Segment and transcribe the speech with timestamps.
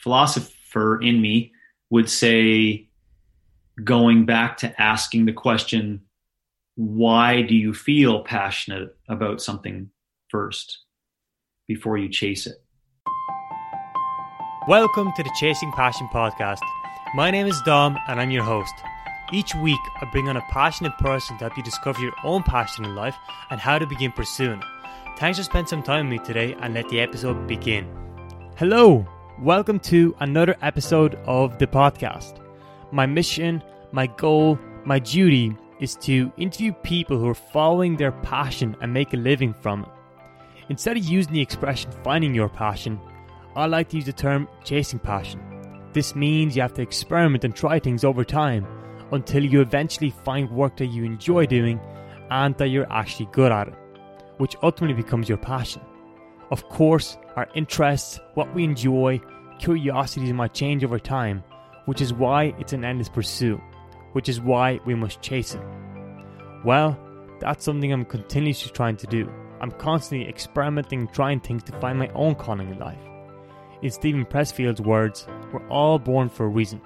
[0.00, 1.52] philosopher in me
[1.90, 2.88] would say
[3.84, 6.00] going back to asking the question
[6.76, 9.90] why do you feel passionate about something
[10.28, 10.78] first
[11.68, 12.56] before you chase it?
[14.66, 16.60] Welcome to the chasing passion podcast.
[17.14, 18.72] My name is dom and i'm your host.
[19.32, 22.86] Each week i bring on a passionate person to help you discover your own passion
[22.86, 23.16] in life
[23.50, 25.18] and how to begin pursuing it.
[25.18, 27.86] Thanks for spending some time with me today and let the episode begin.
[28.56, 29.06] Hello
[29.42, 32.42] Welcome to another episode of the podcast.
[32.92, 38.76] My mission, my goal, my duty is to interview people who are following their passion
[38.82, 39.88] and make a living from it.
[40.68, 43.00] Instead of using the expression finding your passion,
[43.56, 45.40] I like to use the term chasing passion.
[45.94, 48.66] This means you have to experiment and try things over time
[49.10, 51.80] until you eventually find work that you enjoy doing
[52.30, 53.74] and that you're actually good at it,
[54.36, 55.80] which ultimately becomes your passion.
[56.50, 59.20] Of course, our interests, what we enjoy,
[59.60, 61.44] curiosities might change over time,
[61.84, 63.60] which is why it's an endless pursuit,
[64.12, 65.62] which is why we must chase it.
[66.64, 66.98] Well,
[67.38, 69.30] that's something I'm continuously trying to do.
[69.60, 72.98] I'm constantly experimenting trying things to find my own calling in life.
[73.82, 76.80] In Steven Pressfield's words, we're all born for a reason.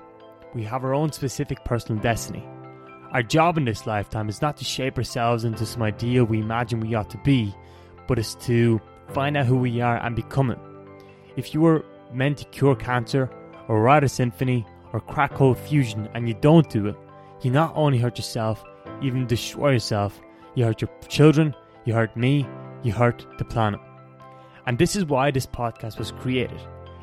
[0.54, 2.46] We have our own specific personal destiny.
[3.12, 6.80] Our job in this lifetime is not to shape ourselves into some ideal we imagine
[6.80, 7.54] we ought to be,
[8.06, 10.58] but is to find out who we are and become it.
[11.36, 13.30] If you were meant to cure cancer,
[13.68, 16.96] or write a symphony, or crack cold fusion, and you don't do it,
[17.42, 18.64] you not only hurt yourself,
[19.02, 20.20] even destroy yourself,
[20.54, 22.46] you hurt your children, you hurt me,
[22.82, 23.80] you hurt the planet.
[24.66, 26.60] And this is why this podcast was created.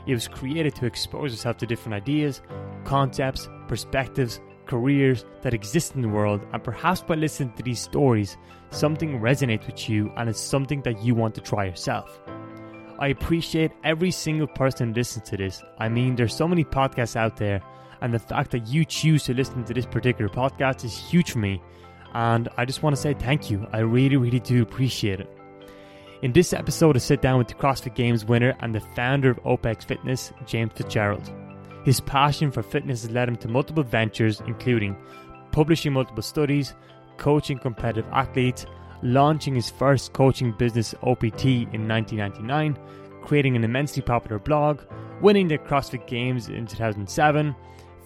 [0.08, 2.42] It was created to expose yourself to different ideas,
[2.86, 4.40] concepts, perspectives,
[4.72, 8.38] careers that exist in the world, and perhaps by listening to these stories,
[8.70, 12.22] something resonates with you and it's something that you want to try yourself.
[12.98, 15.62] I appreciate every single person who listens to this.
[15.78, 17.62] I mean, there's so many podcasts out there,
[18.00, 21.40] and the fact that you choose to listen to this particular podcast is huge for
[21.40, 21.62] me.
[22.14, 23.68] And I just want to say thank you.
[23.74, 25.38] I really, really do appreciate it.
[26.22, 29.44] In this episode, I sit down with the CrossFit Games winner and the founder of
[29.44, 31.30] OPEX Fitness, James Fitzgerald.
[31.84, 34.96] His passion for fitness has led him to multiple ventures, including
[35.52, 36.74] publishing multiple studies,
[37.18, 38.66] coaching competitive athletes,
[39.02, 42.78] launching his first coaching business OPT in 1999,
[43.24, 44.82] creating an immensely popular blog,
[45.22, 47.56] winning the CrossFit Games in 2007,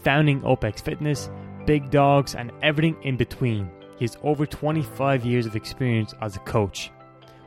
[0.04, 1.30] founding OPEX Fitness,
[1.66, 3.70] Big Dogs, and everything in between.
[3.98, 6.92] He has over 25 years of experience as a coach.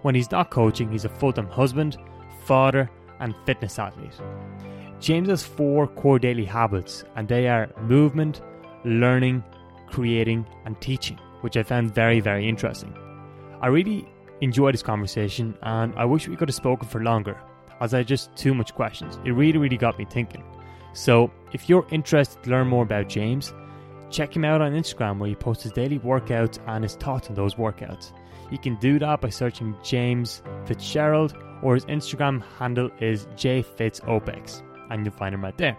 [0.03, 1.99] When he's not coaching, he's a full time husband,
[2.45, 2.91] father,
[3.21, 4.15] and fitness athlete.
[5.01, 8.41] James has four core daily habits, and they are movement,
[8.85, 9.45] learning,
[9.87, 12.97] creating, and teaching, which I found very, very interesting.
[13.61, 14.09] I really
[14.41, 17.37] enjoyed this conversation and I wish we could have spoken for longer
[17.81, 19.19] as I had just too much questions.
[19.25, 20.45] It really, really got me thinking.
[20.93, 23.53] So, if you're interested to learn more about James,
[24.11, 27.35] check him out on Instagram where he posts his daily workouts and his thoughts on
[27.35, 28.13] those workouts.
[28.51, 35.05] You can do that by searching James Fitzgerald or his Instagram handle is jfitzopex and
[35.05, 35.77] you'll find him right there.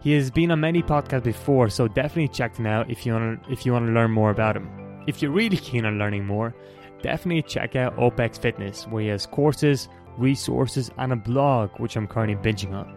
[0.00, 3.42] He has been on many podcasts before, so definitely check him out if you want
[3.44, 4.68] to, if you want to learn more about him.
[5.06, 6.54] If you're really keen on learning more,
[7.02, 12.06] definitely check out OPEX Fitness, where he has courses, resources, and a blog, which I'm
[12.06, 12.94] currently binging on.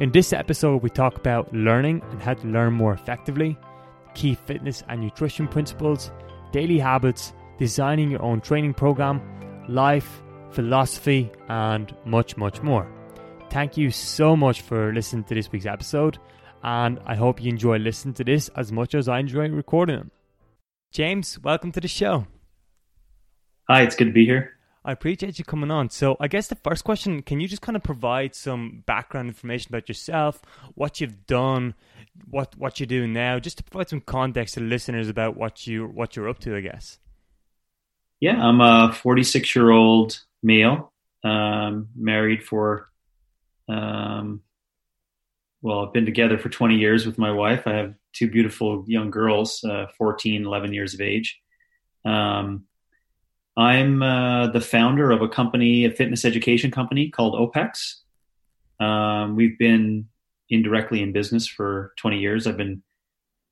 [0.00, 3.58] In this episode, we talk about learning and how to learn more effectively,
[4.14, 6.10] key fitness and nutrition principles,
[6.52, 9.20] daily habits, designing your own training program,
[9.68, 12.86] life, philosophy, and much, much more.
[13.50, 16.18] Thank you so much for listening to this week's episode,
[16.62, 20.10] and I hope you enjoy listening to this as much as I enjoy recording them.
[20.92, 22.26] James, welcome to the show.
[23.68, 24.52] Hi, it's good to be here.
[24.84, 25.88] I appreciate you coming on.
[25.90, 29.70] So, I guess the first question can you just kind of provide some background information
[29.70, 30.40] about yourself,
[30.74, 31.74] what you've done,
[32.28, 35.86] what what you're doing now, just to provide some context to listeners about what you
[35.86, 36.98] what you're up to, I guess.
[38.20, 40.92] Yeah, I'm a 46 year old male,
[41.24, 42.88] um, married for,
[43.68, 44.42] um,
[45.60, 47.66] well, I've been together for 20 years with my wife.
[47.66, 51.40] I have two beautiful young girls, uh, 14, 11 years of age.
[52.04, 52.64] Um,
[53.56, 57.96] I'm uh, the founder of a company, a fitness education company called OPEX.
[58.80, 60.08] Um, we've been
[60.48, 62.46] indirectly in business for 20 years.
[62.46, 62.82] I've been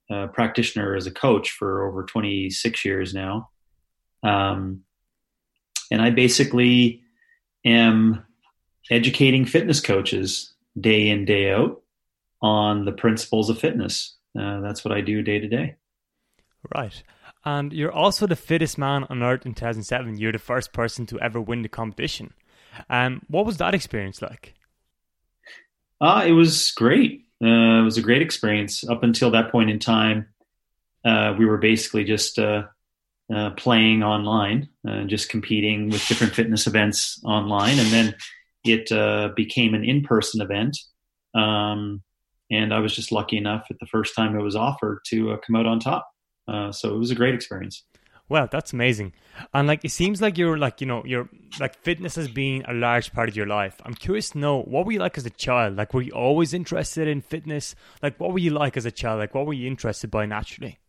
[0.09, 3.51] a practitioner as a coach for over 26 years now.
[4.23, 4.83] Um,
[5.91, 7.03] and I basically
[7.65, 8.25] am
[8.91, 11.83] educating fitness coaches day in, day out
[12.43, 14.17] on the principles of fitness.
[14.39, 15.77] Uh, that's what I do day to day.
[16.75, 17.03] Right.
[17.45, 20.19] And you're also the fittest man on earth in 2007.
[20.19, 22.35] You're the first person to ever win the competition.
[22.91, 24.55] Um, what was that experience like?
[26.01, 27.27] Uh, it was great.
[27.43, 28.87] Uh, it was a great experience.
[28.89, 30.27] Up until that point in time,
[31.05, 32.65] uh, we were basically just uh,
[33.35, 38.15] uh, playing online, uh, just competing with different fitness events online, and then
[38.69, 40.77] it uh, became an in-person event.
[41.35, 42.03] Um,
[42.51, 45.37] and I was just lucky enough at the first time it was offered to uh,
[45.39, 46.09] come out on top.
[46.49, 47.85] Uh, so it was a great experience.
[48.29, 49.13] Wow, that's amazing.
[49.55, 51.29] And like, it seems like you're like, you know, you're
[51.61, 53.81] like fitness has been a large part of your life.
[53.85, 55.77] I'm curious to know what were you like as a child?
[55.77, 57.77] Like, were you always interested in fitness?
[58.03, 59.21] Like, what were you like as a child?
[59.21, 60.81] Like, what were you interested by naturally?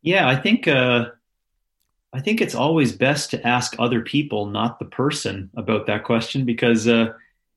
[0.00, 1.06] Yeah, I think uh,
[2.12, 6.44] I think it's always best to ask other people, not the person, about that question
[6.44, 7.12] because uh,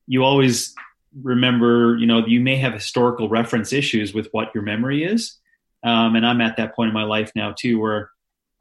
[0.08, 0.74] you always
[1.22, 1.98] remember.
[1.98, 5.38] You know, you may have historical reference issues with what your memory is,
[5.84, 8.12] um, and I'm at that point in my life now too, where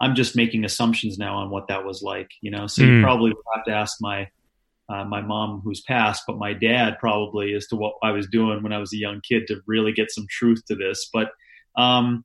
[0.00, 2.31] I'm just making assumptions now on what that was like.
[2.40, 2.87] You know, so mm.
[2.87, 3.05] you hmm.
[3.05, 4.29] probably have to ask my
[4.88, 8.62] uh, my mom who's passed, but my dad probably as to what I was doing
[8.62, 11.08] when I was a young kid to really get some truth to this.
[11.12, 11.31] But
[11.76, 12.25] um,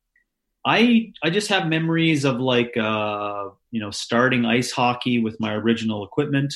[0.65, 5.53] I I just have memories of like uh, you know starting ice hockey with my
[5.53, 6.53] original equipment.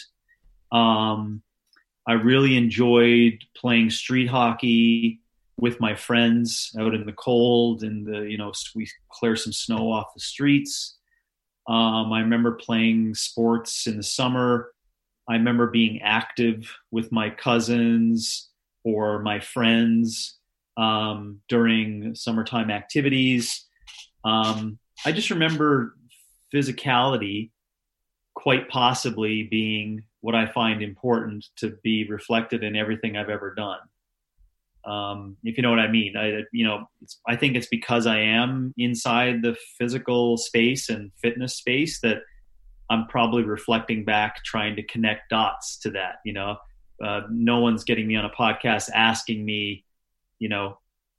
[0.72, 1.42] Um,
[2.08, 5.22] I really enjoyed playing street hockey
[5.58, 9.92] with my friends out in the cold and the you know we clear some snow
[9.92, 10.98] off the streets.
[11.68, 14.72] Um, I remember playing sports in the summer.
[15.30, 18.50] I remember being active with my cousins
[18.84, 20.38] or my friends
[20.76, 23.66] um, during summertime activities.
[24.24, 25.96] Um, I just remember
[26.54, 27.52] physicality
[28.36, 33.80] quite possibly being what I find important to be reflected in everything I've ever done.
[34.86, 36.90] Um, if you know what I mean, I, you know,
[37.28, 42.18] I think it's because I am inside the physical space and fitness space that
[42.90, 46.16] I'm probably reflecting back, trying to connect dots to that.
[46.26, 46.58] You know,
[47.04, 49.86] uh, no one's getting me on a podcast asking me,
[50.40, 50.78] you know,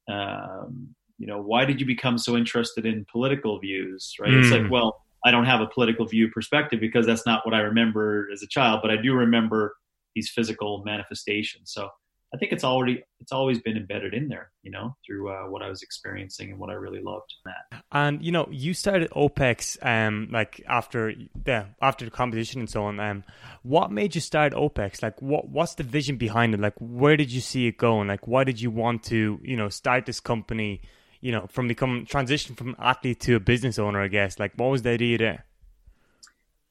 [0.08, 4.14] um, you know, why did you become so interested in political views?
[4.20, 4.30] Right?
[4.30, 4.42] Mm.
[4.42, 4.70] It's like, hmm.
[4.70, 8.42] well, I don't have a political view perspective because that's not what I remember as
[8.42, 9.76] a child, but I do remember
[10.14, 11.72] these physical manifestations.
[11.72, 11.88] So
[12.34, 15.62] I think it's already it's always been embedded in there, you know, through uh, what
[15.62, 17.32] I was experiencing and what I really loved.
[17.44, 21.14] That and you know, you started OPEX um like after
[21.46, 22.98] yeah after the competition and so on.
[22.98, 23.24] Um,
[23.62, 25.00] what made you start OPEX?
[25.00, 26.60] Like, what what's the vision behind it?
[26.60, 28.08] Like, where did you see it going?
[28.08, 30.82] Like, why did you want to you know start this company?
[31.24, 34.00] You know, from become transition from athlete to a business owner.
[34.00, 35.46] I guess like what was the idea there?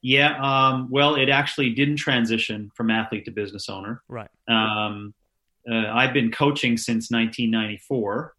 [0.00, 4.02] Yeah, um, well, it actually didn't transition from athlete to business owner.
[4.06, 4.28] Right.
[4.46, 5.14] Um,
[5.66, 8.34] uh, I've been coaching since 1994,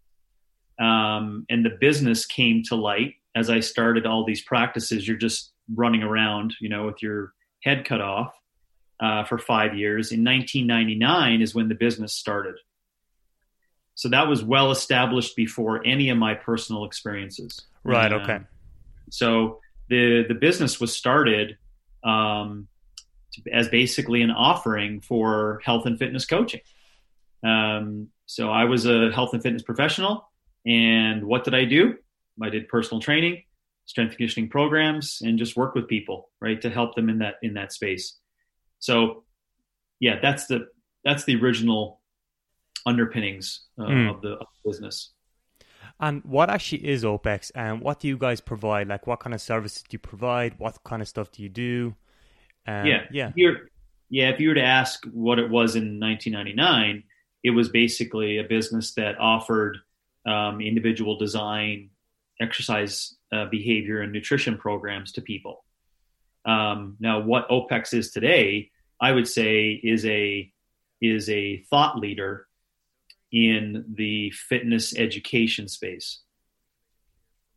[0.79, 5.07] um, and the business came to light as I started all these practices.
[5.07, 7.33] You're just running around, you know, with your
[7.63, 8.33] head cut off
[8.99, 10.11] uh, for five years.
[10.11, 12.55] In 1999 is when the business started.
[13.95, 17.61] So that was well established before any of my personal experiences.
[17.83, 18.11] Right.
[18.11, 18.39] Um, okay.
[19.09, 21.57] So the the business was started
[22.03, 22.67] um,
[23.33, 26.61] to, as basically an offering for health and fitness coaching.
[27.43, 30.29] Um, so I was a health and fitness professional,
[30.65, 31.95] and what did I do?
[32.41, 33.43] I did personal training,
[33.85, 37.35] strength and conditioning programs, and just work with people, right, to help them in that
[37.41, 38.17] in that space.
[38.79, 39.23] So,
[39.99, 40.67] yeah, that's the
[41.03, 42.01] that's the original
[42.85, 44.15] underpinnings uh, mm.
[44.15, 45.11] of, the, of, the, business.
[45.99, 48.87] And what actually is OPEX, and what do you guys provide?
[48.87, 50.55] Like, what kind of services do you provide?
[50.57, 51.95] What kind of stuff do you do?
[52.67, 53.31] Um, yeah, yeah,
[54.09, 54.29] yeah.
[54.29, 57.03] If you were to ask what it was in 1999
[57.45, 59.77] it was basically a business that offered
[60.25, 61.91] um, individual design,
[62.41, 65.63] exercise uh, behavior, and nutrition programs to people.
[66.43, 70.51] Um, now, what OPEX is today, I would say, is a
[71.03, 72.47] is a thought leader
[73.35, 76.21] in the fitness education space.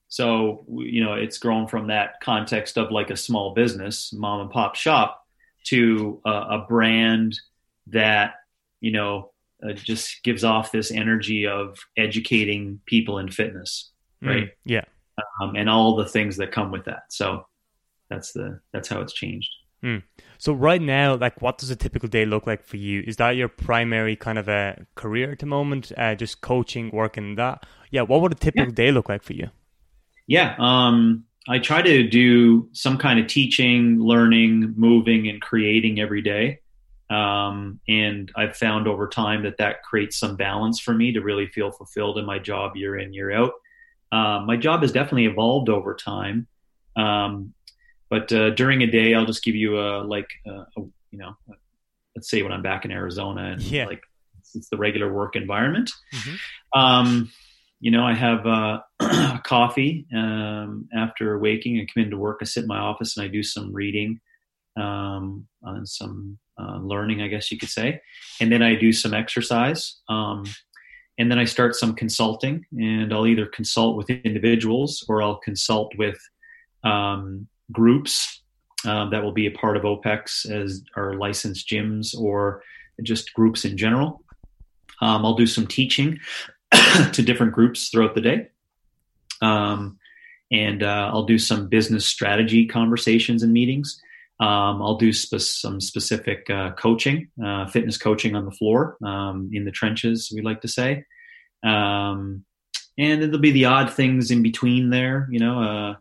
[0.08, 4.50] So, you know, it's grown from that context of like a small business, mom and
[4.50, 5.24] pop shop,
[5.66, 7.38] to a, a brand
[7.88, 8.34] that,
[8.80, 9.32] you know,
[9.62, 13.90] uh, just gives off this energy of educating people in fitness,
[14.22, 14.44] mm, right?
[14.44, 14.84] Mm, yeah,
[15.40, 17.02] um, and all the things that come with that.
[17.10, 17.46] So
[18.08, 19.50] that's the that's how it's changed.
[19.82, 20.02] Mm.
[20.38, 23.02] So right now, like, what does a typical day look like for you?
[23.06, 25.92] Is that your primary kind of a career at the moment?
[25.96, 27.64] Uh, just coaching, working that?
[27.90, 28.02] Yeah.
[28.02, 28.74] What would a typical yeah.
[28.74, 29.50] day look like for you?
[30.26, 30.56] Yeah.
[30.58, 36.60] Um, I try to do some kind of teaching, learning, moving, and creating every day.
[37.10, 41.46] Um, and I've found over time that that creates some balance for me to really
[41.46, 43.52] feel fulfilled in my job year in, year out.
[44.12, 46.46] Um, my job has definitely evolved over time.
[46.96, 47.54] Um,
[48.10, 51.36] but uh, during a day, I'll just give you a like, a, a, you know,
[52.16, 53.86] let's say when I'm back in Arizona and yeah.
[53.86, 54.02] like
[54.38, 55.90] it's, it's the regular work environment.
[56.14, 56.80] Mm-hmm.
[56.80, 57.32] Um,
[57.80, 58.80] you know, I have uh,
[59.44, 61.78] coffee um, after waking.
[61.78, 62.38] I come into work.
[62.40, 64.20] I sit in my office and I do some reading
[64.76, 68.00] um, and some uh, learning, I guess you could say,
[68.40, 70.00] and then I do some exercise.
[70.08, 70.44] Um,
[71.18, 75.92] and then I start some consulting, and I'll either consult with individuals or I'll consult
[75.98, 76.18] with
[76.84, 78.42] um, groups
[78.84, 82.62] um, that will be a part of OPEX as our licensed gyms or
[83.02, 84.22] just groups in general.
[85.00, 86.18] Um, I'll do some teaching
[87.12, 88.48] to different groups throughout the day.
[89.40, 89.98] Um,
[90.50, 94.00] and uh, I'll do some business strategy conversations and meetings.
[94.40, 99.50] Um, I'll do spe- some specific uh, coaching, uh, fitness coaching on the floor, um,
[99.52, 101.04] in the trenches, we like to say.
[101.64, 102.44] Um,
[102.96, 105.96] and there'll be the odd things in between there, you know,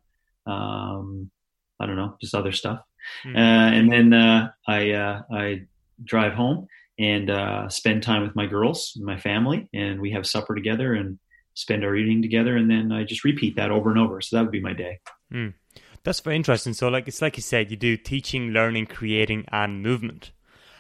[0.47, 1.31] uh, um,
[1.79, 2.81] I don't know, just other stuff.
[3.23, 3.37] Mm-hmm.
[3.37, 5.61] and then uh, I, uh, I
[6.03, 6.67] drive home
[6.99, 10.93] and uh, spend time with my girls and my family, and we have supper together
[10.93, 11.19] and
[11.53, 14.21] spend our evening together, and then I just repeat that over and over.
[14.21, 14.99] So that would be my day.
[15.31, 15.53] Mm.
[16.03, 16.73] That's very interesting.
[16.73, 20.31] So, like it's like you said, you do teaching, learning, creating, and movement.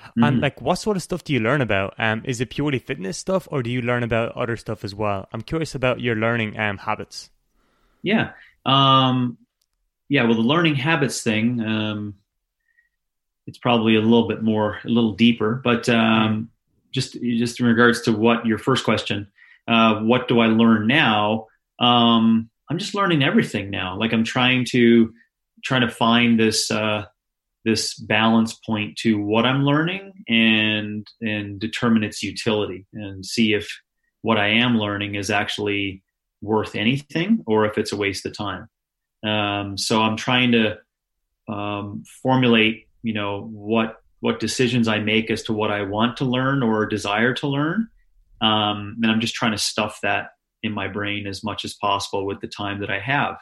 [0.09, 0.23] Mm-hmm.
[0.23, 1.93] And like, what sort of stuff do you learn about?
[1.97, 5.27] Um, is it purely fitness stuff, or do you learn about other stuff as well?
[5.33, 7.29] I'm curious about your learning um, habits.
[8.03, 8.31] Yeah,
[8.65, 9.37] um,
[10.09, 10.23] yeah.
[10.23, 11.61] Well, the learning habits thing.
[11.61, 12.15] Um,
[13.45, 15.55] it's probably a little bit more, a little deeper.
[15.63, 16.49] But um,
[16.91, 19.27] just just in regards to what your first question,
[19.67, 21.47] uh, what do I learn now?
[21.79, 23.97] Um, I'm just learning everything now.
[23.97, 25.13] Like I'm trying to
[25.63, 27.05] trying to find this uh,
[27.63, 33.69] this balance point to what I'm learning and and determine its utility and see if
[34.21, 36.03] what I am learning is actually
[36.41, 38.67] worth anything or if it's a waste of time.
[39.23, 40.77] Um, so I'm trying to
[41.47, 46.25] um, formulate you know what what decisions I make as to what I want to
[46.25, 47.87] learn or desire to learn.
[48.41, 50.31] Um, and I'm just trying to stuff that
[50.63, 53.37] in my brain as much as possible with the time that I have,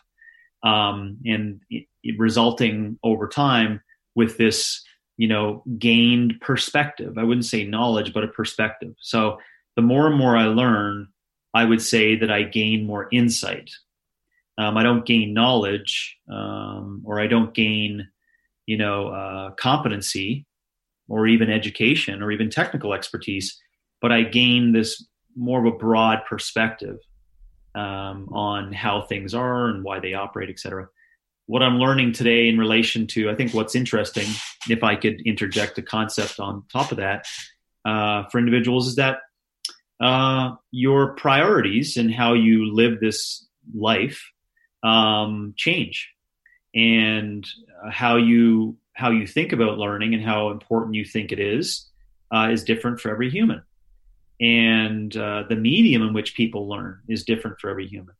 [0.63, 3.81] um, and it, it resulting over time
[4.15, 4.83] with this
[5.17, 7.17] you know gained perspective.
[7.17, 8.93] I wouldn't say knowledge, but a perspective.
[8.99, 9.37] So
[9.75, 11.07] the more and more I learn,
[11.53, 13.71] I would say that I gain more insight.
[14.57, 18.07] Um, I don't gain knowledge, um, or I don't gain
[18.65, 20.45] you know, uh, competency
[21.07, 23.61] or even education or even technical expertise,
[24.01, 26.97] but I gain this more of a broad perspective
[27.75, 30.87] um, on how things are and why they operate, et cetera.
[31.45, 34.25] What I'm learning today in relation to, I think what's interesting,
[34.67, 37.27] if I could interject a concept on top of that
[37.85, 39.17] uh, for individuals, is that
[40.01, 44.23] uh, your priorities and how you live this life
[44.85, 46.11] um, change.
[46.73, 47.47] And
[47.89, 51.89] how you how you think about learning and how important you think it is
[52.33, 53.61] uh, is different for every human.
[54.39, 58.15] And uh, the medium in which people learn is different for every human.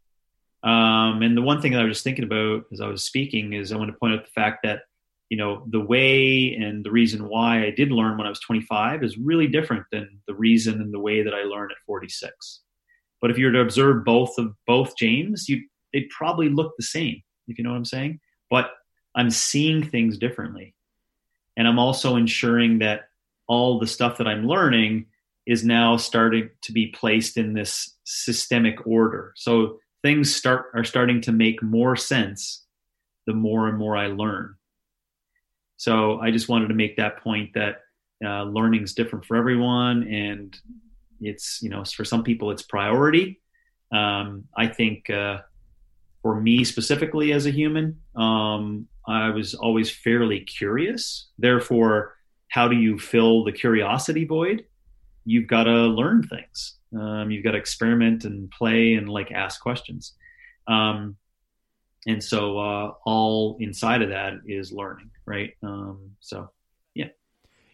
[0.64, 3.72] Um, and the one thing that i was thinking about as i was speaking is
[3.72, 4.82] i want to point out the fact that
[5.30, 9.04] you know the way and the reason why i did learn when i was 25
[9.04, 12.62] is really different than the reason and the way that i learned at 46
[13.22, 15.62] but if you were to observe both of both james you
[15.96, 18.72] they'd probably look the same if you know what i'm saying but
[19.16, 20.76] I'm seeing things differently.
[21.58, 23.08] And I'm also ensuring that
[23.48, 25.06] all the stuff that I'm learning
[25.48, 29.32] is now starting to be placed in this systemic order.
[29.36, 32.64] So things start are starting to make more sense
[33.26, 34.56] the more and more I learn.
[35.78, 37.82] So I just wanted to make that point that
[38.24, 40.58] uh, learning is different for everyone, and
[41.22, 43.42] it's you know for some people it's priority.
[43.92, 45.42] Um, I think uh,
[46.26, 51.30] for me specifically as a human, um, I was always fairly curious.
[51.38, 52.16] Therefore,
[52.48, 54.66] how do you fill the curiosity void?
[55.24, 56.80] You've got to learn things.
[57.00, 60.14] Um, you've got to experiment and play and like ask questions.
[60.68, 61.16] Um,
[62.08, 65.52] and so uh, all inside of that is learning, right?
[65.62, 66.50] Um, so
[66.96, 67.10] yeah.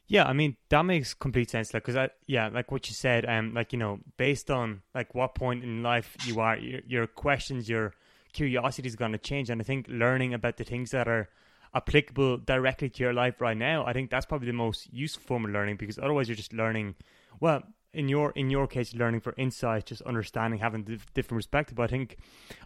[0.08, 1.74] Yeah, I mean that makes complete sense.
[1.74, 5.16] Like, cause I, yeah, like what you said, um, like you know, based on like
[5.16, 7.94] what point in life you are, your, your questions, your
[8.34, 9.50] curiosity is going to change.
[9.50, 11.30] And I think learning about the things that are
[11.74, 15.46] applicable directly to your life right now, I think that's probably the most useful form
[15.46, 16.96] of learning because otherwise you're just learning.
[17.40, 21.76] Well, in your in your case, learning for insight, just understanding, having the different perspective.
[21.76, 22.18] But I think,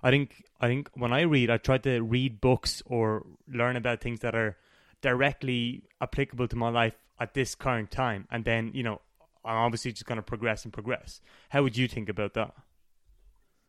[0.03, 4.01] I think, I think when I read, I try to read books or learn about
[4.01, 4.57] things that are
[5.01, 9.01] directly applicable to my life at this current time, and then you know,
[9.43, 11.21] I'm obviously just going to progress and progress.
[11.49, 12.53] How would you think about that?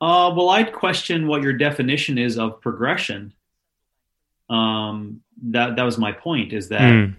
[0.01, 3.33] Uh, well, I'd question what your definition is of progression.
[4.51, 6.53] Um, that that was my point.
[6.53, 7.17] Is that mm.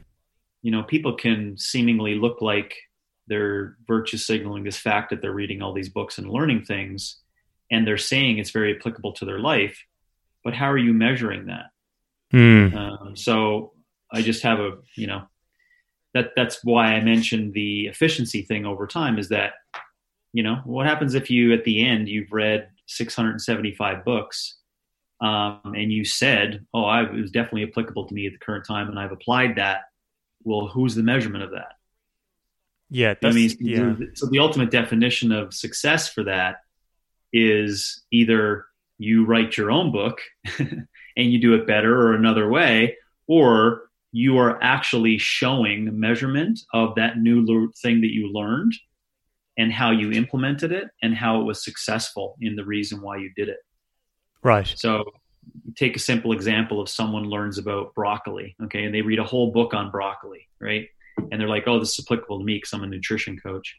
[0.62, 2.76] you know people can seemingly look like
[3.28, 7.18] they're virtue signaling this fact that they're reading all these books and learning things,
[7.72, 9.84] and they're saying it's very applicable to their life.
[10.44, 11.66] But how are you measuring that?
[12.34, 12.76] Mm.
[12.76, 13.74] Um, so
[14.12, 15.24] I just have a, you know,
[16.14, 19.54] that that's why I mentioned the efficiency thing over time is that,
[20.34, 24.58] you know, what happens if you at the end you've read 675 books
[25.20, 28.66] um, and you said, oh, I, it was definitely applicable to me at the current
[28.66, 29.82] time, and I've applied that.
[30.44, 31.74] Well, who's the measurement of that?
[32.90, 33.96] Yeah, I mean, yeah.
[34.14, 36.58] so the ultimate definition of success for that
[37.34, 38.66] is either
[38.98, 40.22] you write your own book
[40.60, 42.96] and you do it better or another way,
[43.28, 48.74] or you are actually showing measurement of that new thing that you learned
[49.58, 53.32] and how you implemented it and how it was successful in the reason why you
[53.36, 53.58] did it.
[54.44, 54.72] Right.
[54.76, 55.04] So
[55.76, 59.52] take a simple example of someone learns about broccoli, okay, and they read a whole
[59.52, 60.88] book on broccoli, right?
[61.18, 63.76] And they're like, oh, this is applicable to me because I'm a nutrition coach.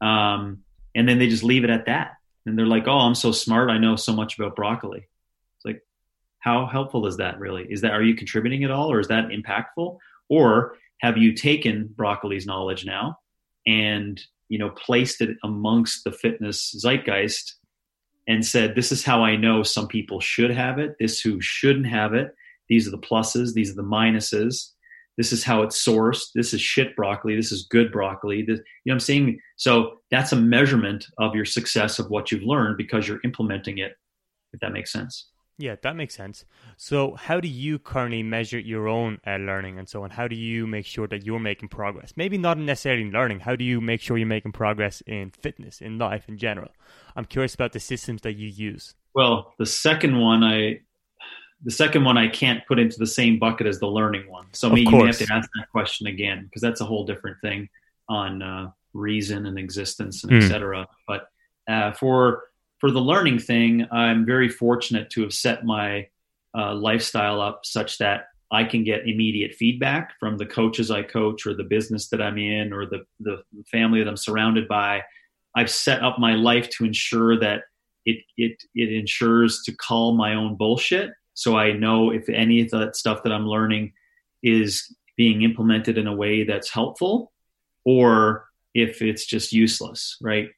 [0.00, 0.60] Um,
[0.94, 2.12] and then they just leave it at that.
[2.46, 3.70] And they're like, oh, I'm so smart.
[3.70, 5.06] I know so much about broccoli.
[5.56, 5.82] It's like,
[6.38, 7.66] how helpful is that really?
[7.70, 9.98] Is that, are you contributing at all or is that impactful?
[10.30, 13.18] Or have you taken broccoli's knowledge now
[13.66, 14.18] and,
[14.50, 17.54] you know, placed it amongst the fitness zeitgeist
[18.28, 21.86] and said, This is how I know some people should have it, this who shouldn't
[21.86, 22.34] have it.
[22.68, 24.72] These are the pluses, these are the minuses.
[25.16, 26.28] This is how it's sourced.
[26.34, 27.36] This is shit broccoli.
[27.36, 28.42] This is good broccoli.
[28.42, 29.38] This, you know I'm saying?
[29.56, 33.92] So that's a measurement of your success of what you've learned because you're implementing it,
[34.54, 35.28] if that makes sense.
[35.60, 36.46] Yeah, that makes sense.
[36.78, 40.10] So, how do you currently measure your own uh, learning and so on?
[40.10, 42.14] How do you make sure that you're making progress?
[42.16, 43.40] Maybe not necessarily in learning.
[43.40, 46.70] How do you make sure you're making progress in fitness, in life in general?
[47.14, 48.94] I'm curious about the systems that you use.
[49.14, 50.80] Well, the second one, I
[51.62, 54.46] the second one I can't put into the same bucket as the learning one.
[54.52, 57.68] So, maybe you have to ask that question again because that's a whole different thing
[58.08, 60.42] on uh, reason and existence and mm.
[60.42, 60.88] etc.
[61.06, 61.28] But
[61.68, 62.44] uh, for
[62.80, 66.08] for the learning thing, I'm very fortunate to have set my
[66.56, 71.46] uh, lifestyle up such that I can get immediate feedback from the coaches I coach
[71.46, 75.02] or the business that I'm in or the, the family that I'm surrounded by.
[75.54, 77.62] I've set up my life to ensure that
[78.06, 81.10] it, it, it ensures to call my own bullshit.
[81.34, 83.92] So I know if any of that stuff that I'm learning
[84.42, 87.32] is being implemented in a way that's helpful
[87.84, 90.48] or if it's just useless, right?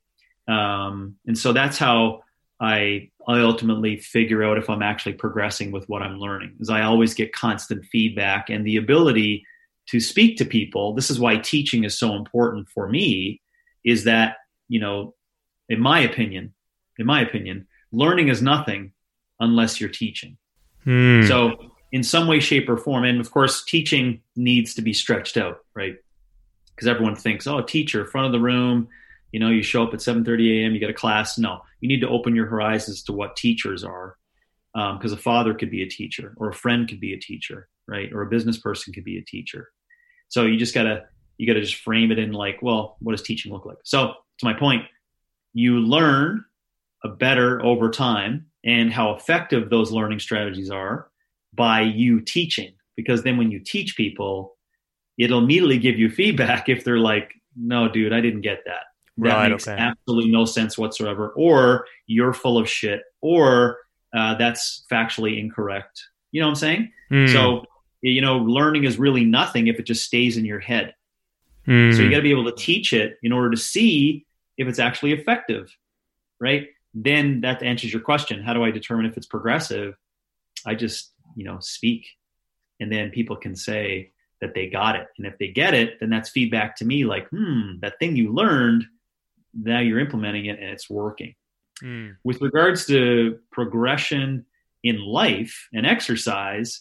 [0.48, 2.22] Um, and so that's how
[2.60, 6.56] I I ultimately figure out if I'm actually progressing with what I'm learning.
[6.60, 9.44] Is I always get constant feedback and the ability
[9.88, 10.94] to speak to people.
[10.94, 13.40] This is why teaching is so important for me.
[13.84, 14.36] Is that
[14.68, 15.14] you know,
[15.68, 16.54] in my opinion,
[16.98, 18.92] in my opinion, learning is nothing
[19.40, 20.36] unless you're teaching.
[20.84, 21.26] Hmm.
[21.26, 25.36] So in some way, shape, or form, and of course, teaching needs to be stretched
[25.36, 25.96] out, right?
[26.74, 28.88] Because everyone thinks, oh, teacher, front of the room,
[29.32, 31.38] you know you show up at 7.30 a.m you get a class.
[31.38, 34.16] No you need to open your horizons to what teachers are
[34.74, 37.68] because um, a father could be a teacher or a friend could be a teacher
[37.88, 38.12] right?
[38.12, 39.70] Or a business person could be a teacher.
[40.28, 41.04] So you just gotta
[41.36, 43.78] you gotta just frame it in like well what does teaching look like?
[43.84, 44.84] So to my point
[45.54, 46.44] you learn
[47.04, 51.08] a better over time and how effective those learning strategies are
[51.52, 52.72] by you teaching.
[52.96, 54.56] Because then when you teach people
[55.18, 58.84] it'll immediately give you feedback if they're like no dude i didn't get that
[59.18, 59.78] that right, makes okay.
[59.78, 63.78] absolutely no sense whatsoever, or you're full of shit, or
[64.14, 66.02] uh, that's factually incorrect.
[66.30, 66.92] You know what I'm saying?
[67.10, 67.32] Mm.
[67.32, 67.64] So,
[68.00, 70.94] you know, learning is really nothing if it just stays in your head.
[71.66, 71.94] Mm.
[71.94, 74.78] So you got to be able to teach it in order to see if it's
[74.78, 75.74] actually effective,
[76.40, 76.68] right?
[76.94, 78.42] Then that answers your question.
[78.42, 79.94] How do I determine if it's progressive?
[80.66, 82.06] I just, you know, speak,
[82.80, 85.06] and then people can say that they got it.
[85.18, 88.32] And if they get it, then that's feedback to me like, hmm, that thing you
[88.32, 88.84] learned
[89.54, 91.34] now you're implementing it and it's working.
[91.82, 92.16] Mm.
[92.24, 94.46] With regards to progression
[94.82, 96.80] in life and exercise,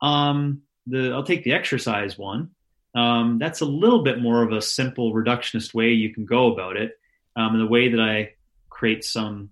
[0.00, 2.50] um, the I'll take the exercise one.
[2.94, 6.76] Um, that's a little bit more of a simple reductionist way you can go about
[6.76, 6.92] it.
[7.36, 8.34] Um, the way that I
[8.68, 9.50] create some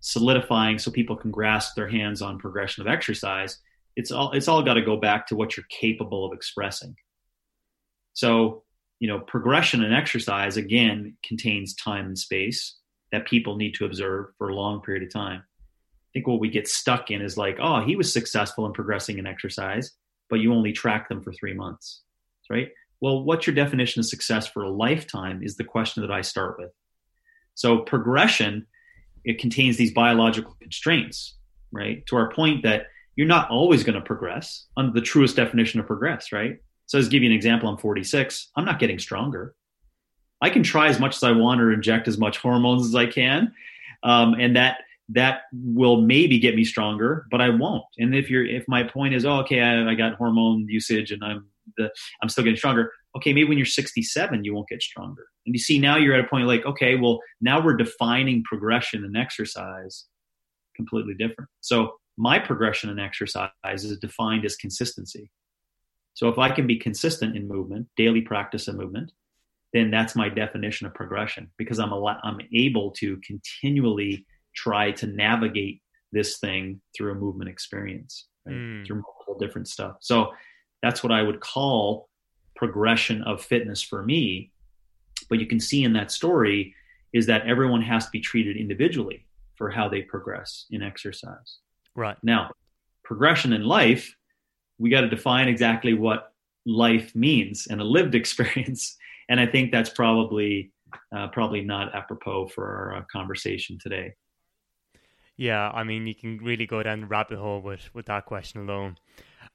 [0.00, 3.58] solidifying so people can grasp their hands on progression of exercise,
[3.96, 6.96] it's all it's all got to go back to what you're capable of expressing.
[8.14, 8.64] So
[9.02, 12.76] you know, progression and exercise again contains time and space
[13.10, 15.42] that people need to observe for a long period of time.
[15.42, 19.18] I think what we get stuck in is like, oh, he was successful in progressing
[19.18, 19.90] in exercise,
[20.30, 22.02] but you only track them for three months,
[22.48, 22.68] right?
[23.00, 26.60] Well, what's your definition of success for a lifetime is the question that I start
[26.60, 26.70] with.
[27.56, 28.68] So progression,
[29.24, 31.38] it contains these biological constraints,
[31.72, 32.06] right?
[32.06, 32.86] To our point that
[33.16, 36.60] you're not always going to progress under the truest definition of progress, right?
[36.92, 37.70] So, let's give you an example.
[37.70, 38.50] I'm 46.
[38.54, 39.54] I'm not getting stronger.
[40.42, 43.06] I can try as much as I want or inject as much hormones as I
[43.06, 43.54] can,
[44.02, 47.86] um, and that that will maybe get me stronger, but I won't.
[47.96, 51.24] And if you're if my point is, oh, okay, I, I got hormone usage and
[51.24, 51.46] I'm
[51.78, 51.90] the
[52.22, 52.92] I'm still getting stronger.
[53.16, 55.28] Okay, maybe when you're 67, you won't get stronger.
[55.46, 59.02] And you see now you're at a point like, okay, well now we're defining progression
[59.02, 60.04] and exercise
[60.76, 61.48] completely different.
[61.62, 65.30] So my progression in exercise is defined as consistency.
[66.14, 69.12] So if I can be consistent in movement, daily practice of movement,
[69.72, 75.06] then that's my definition of progression because I'm a I'm able to continually try to
[75.06, 75.80] navigate
[76.12, 78.54] this thing through a movement experience, right?
[78.54, 78.86] mm.
[78.86, 79.96] through multiple different stuff.
[80.00, 80.32] So
[80.82, 82.08] that's what I would call
[82.54, 84.52] progression of fitness for me.
[85.30, 86.74] But you can see in that story
[87.12, 91.58] is that everyone has to be treated individually for how they progress in exercise.
[91.94, 92.16] Right.
[92.22, 92.50] Now,
[93.04, 94.14] progression in life,
[94.78, 96.32] we got to define exactly what
[96.66, 98.96] life means and a lived experience.
[99.28, 100.72] And I think that's probably
[101.16, 104.12] uh, probably not apropos for our uh, conversation today.
[105.36, 108.60] Yeah, I mean, you can really go down the rabbit hole with with that question
[108.60, 108.96] alone.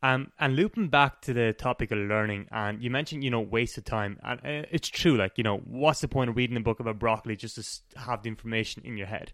[0.03, 3.79] Um, and looping back to the topic of learning, and you mentioned, you know, waste
[3.79, 5.17] of time, and uh, it's true.
[5.17, 8.21] Like, you know, what's the point of reading a book about broccoli just to have
[8.21, 9.33] the information in your head?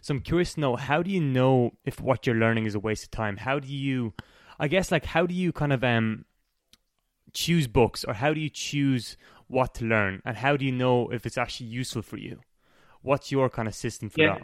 [0.00, 2.80] So I'm curious to know how do you know if what you're learning is a
[2.80, 3.36] waste of time?
[3.36, 4.14] How do you,
[4.58, 6.24] I guess, like how do you kind of um
[7.32, 9.16] choose books, or how do you choose
[9.46, 12.40] what to learn, and how do you know if it's actually useful for you?
[13.02, 14.34] What's your kind of system for yeah.
[14.34, 14.42] that?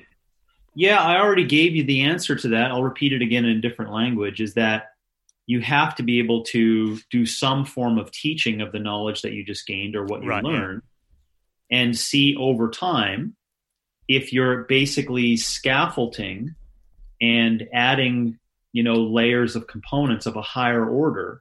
[0.76, 2.70] Yeah, I already gave you the answer to that.
[2.70, 4.40] I'll repeat it again in a different language.
[4.40, 4.86] Is that
[5.46, 9.32] you have to be able to do some form of teaching of the knowledge that
[9.32, 10.82] you just gained or what you right, learned
[11.70, 11.78] yeah.
[11.80, 13.36] and see over time
[14.08, 16.54] if you're basically scaffolding
[17.20, 18.38] and adding
[18.74, 21.40] you know layers of components of a higher order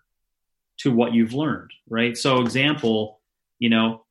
[0.77, 3.19] to what you've learned right so example
[3.59, 4.05] you know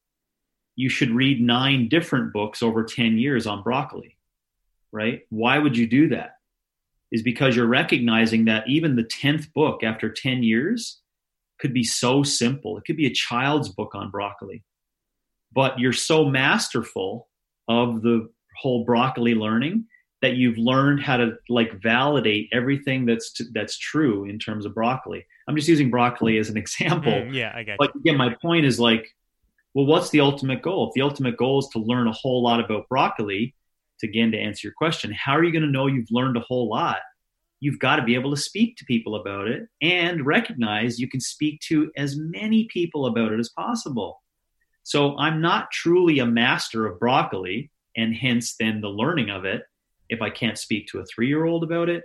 [0.76, 4.18] you should read nine different books over 10 years on broccoli
[4.92, 6.37] right why would you do that
[7.12, 11.02] is because you're recognizing that even the 10th book after 10 years
[11.62, 12.76] could be so simple.
[12.76, 14.64] It could be a child's book on broccoli.
[15.54, 17.28] But you're so masterful
[17.68, 19.87] of the whole broccoli learning
[20.22, 24.74] that you've learned how to like validate everything that's t- that's true in terms of
[24.74, 25.26] broccoli.
[25.46, 27.12] I'm just using broccoli as an example.
[27.12, 27.76] Mm, yeah, I get.
[27.78, 29.14] But again, my point is like,
[29.74, 30.88] well, what's the ultimate goal?
[30.88, 33.54] If the ultimate goal is to learn a whole lot about broccoli,
[34.00, 36.40] to again to answer your question, how are you going to know you've learned a
[36.40, 36.98] whole lot?
[37.58, 41.20] You've got to be able to speak to people about it and recognize you can
[41.20, 44.20] speak to as many people about it as possible.
[44.82, 49.62] So I'm not truly a master of broccoli, and hence then the learning of it.
[50.12, 52.05] If I can't speak to a three year old about it,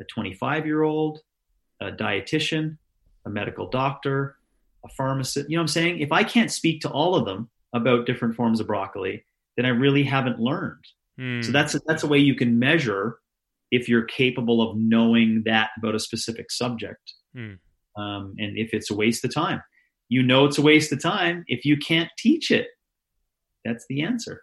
[0.00, 1.20] a 25 year old,
[1.80, 2.76] a dietitian,
[3.24, 4.36] a medical doctor,
[4.84, 6.00] a pharmacist, you know what I'm saying?
[6.00, 9.24] If I can't speak to all of them about different forms of broccoli,
[9.56, 10.84] then I really haven't learned.
[11.20, 11.44] Mm.
[11.44, 13.18] So that's a, that's a way you can measure
[13.70, 17.14] if you're capable of knowing that about a specific subject.
[17.36, 17.58] Mm.
[17.96, 19.62] Um, and if it's a waste of time,
[20.08, 22.68] you know it's a waste of time if you can't teach it.
[23.64, 24.42] That's the answer.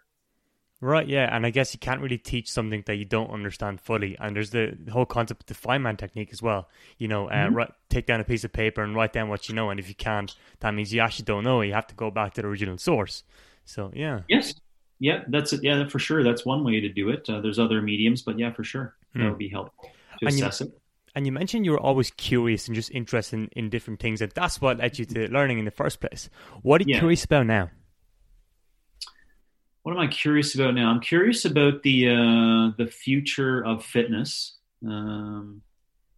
[0.84, 4.18] Right, yeah, and I guess you can't really teach something that you don't understand fully.
[4.20, 6.68] And there's the, whole concept of the Feynman technique as well.
[6.98, 7.54] You know, uh, mm-hmm.
[7.54, 9.70] write, take down a piece of paper and write down what you know.
[9.70, 11.62] And if you can't, that means you actually don't know.
[11.62, 13.24] You have to go back to the original source.
[13.64, 14.20] So, yeah.
[14.28, 14.52] Yes,
[14.98, 15.62] yeah, that's it.
[15.62, 16.22] Yeah, for sure.
[16.22, 17.30] That's one way to do it.
[17.30, 19.22] Uh, there's other mediums, but yeah, for sure, mm.
[19.22, 20.78] that would be helpful to and assess you, it.
[21.14, 24.30] And you mentioned you were always curious and just interested in, in different things, and
[24.32, 26.28] that's what led you to learning in the first place.
[26.60, 26.98] What are you yeah.
[26.98, 27.70] curious about now?
[29.84, 30.88] What am I curious about now?
[30.88, 34.56] I'm curious about the uh, the future of fitness.
[34.82, 35.60] Um,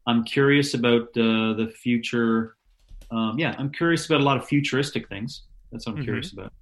[0.07, 2.57] I'm curious about uh, the future.
[3.11, 5.43] Um, yeah, I'm curious about a lot of futuristic things.
[5.73, 6.05] That's what I'm mm-hmm.
[6.05, 6.53] curious about.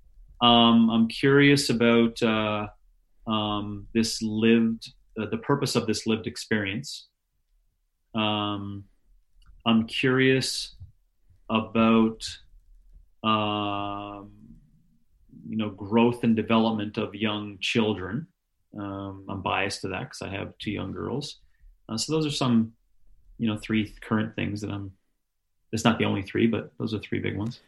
[0.40, 2.68] Um, I'm curious about uh,
[3.26, 4.90] um, this lived,
[5.20, 7.08] uh, the purpose of this lived experience.
[8.14, 8.84] Um,
[9.66, 10.74] I'm curious
[11.50, 12.24] about,
[13.22, 14.30] um,
[15.48, 18.26] you know, growth and development of young children.
[18.78, 21.38] Um, I'm biased to that because I have two young girls.
[21.88, 22.72] Uh, so those are some,
[23.38, 24.92] you know, three current things that I'm.
[25.72, 27.61] It's not the only three, but those are three big ones.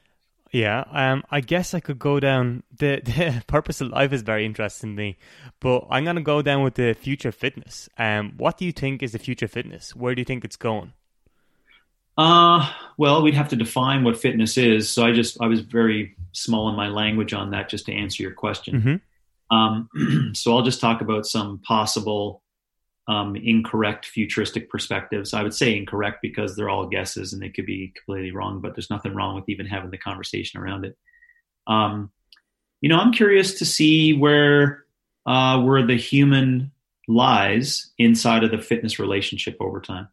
[0.53, 4.47] Yeah, um, I guess I could go down the, the purpose of life is very
[4.47, 5.19] interesting to me,
[5.61, 7.89] but I'm gonna go down with the future fitness.
[7.99, 9.95] Um, what do you think is the future fitness?
[9.95, 10.93] Where do you think it's going?
[12.17, 14.89] Uh, well, we'd have to define what fitness is.
[14.89, 18.23] So I just I was very small in my language on that, just to answer
[18.23, 19.01] your question.
[19.51, 19.57] Mm-hmm.
[19.57, 22.43] Um, so I'll just talk about some possible
[23.09, 25.35] um, incorrect futuristic perspectives.
[25.35, 28.75] I would say incorrect because they're all guesses and they could be completely wrong, but
[28.75, 30.97] there's nothing wrong with even having the conversation around it.
[31.67, 32.11] Um,
[32.81, 34.85] you know, I'm curious to see where
[35.27, 36.73] uh, where the human
[37.09, 40.09] lies inside of the fitness relationship over time.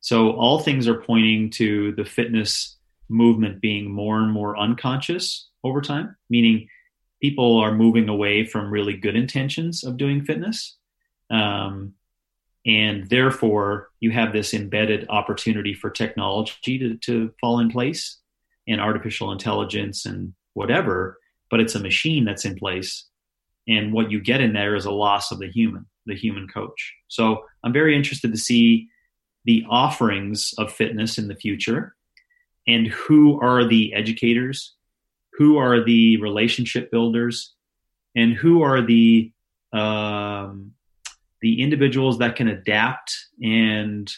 [0.00, 2.76] So all things are pointing to the fitness
[3.08, 6.68] movement being more and more unconscious over time, meaning
[7.20, 10.76] people are moving away from really good intentions of doing fitness.
[11.30, 11.94] Um,
[12.66, 18.18] and therefore, you have this embedded opportunity for technology to, to fall in place
[18.68, 21.18] and artificial intelligence and whatever,
[21.50, 23.06] but it's a machine that's in place.
[23.68, 26.94] And what you get in there is a loss of the human, the human coach.
[27.08, 28.88] So I'm very interested to see
[29.44, 31.94] the offerings of fitness in the future
[32.66, 34.74] and who are the educators,
[35.34, 37.54] who are the relationship builders,
[38.14, 39.32] and who are the
[39.72, 40.72] um,
[41.40, 44.12] the individuals that can adapt and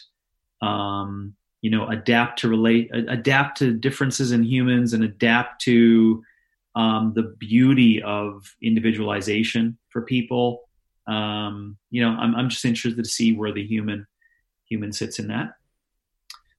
[0.61, 6.23] um, you know adapt to relate adapt to differences in humans and adapt to
[6.75, 10.61] um, the beauty of individualization for people.
[11.07, 14.07] Um, you know I'm, I'm just interested to see where the human
[14.73, 15.51] human sits in that.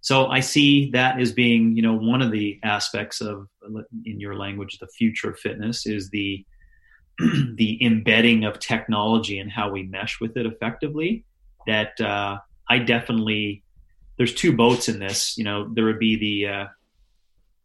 [0.01, 3.49] So i see that as being you know one of the aspects of
[4.05, 6.45] in your language the future of fitness is the
[7.19, 11.25] the embedding of technology and how we mesh with it effectively.
[11.67, 13.63] That uh, i definitely
[14.17, 15.37] there's two boats in this.
[15.39, 16.67] You know there would be the uh,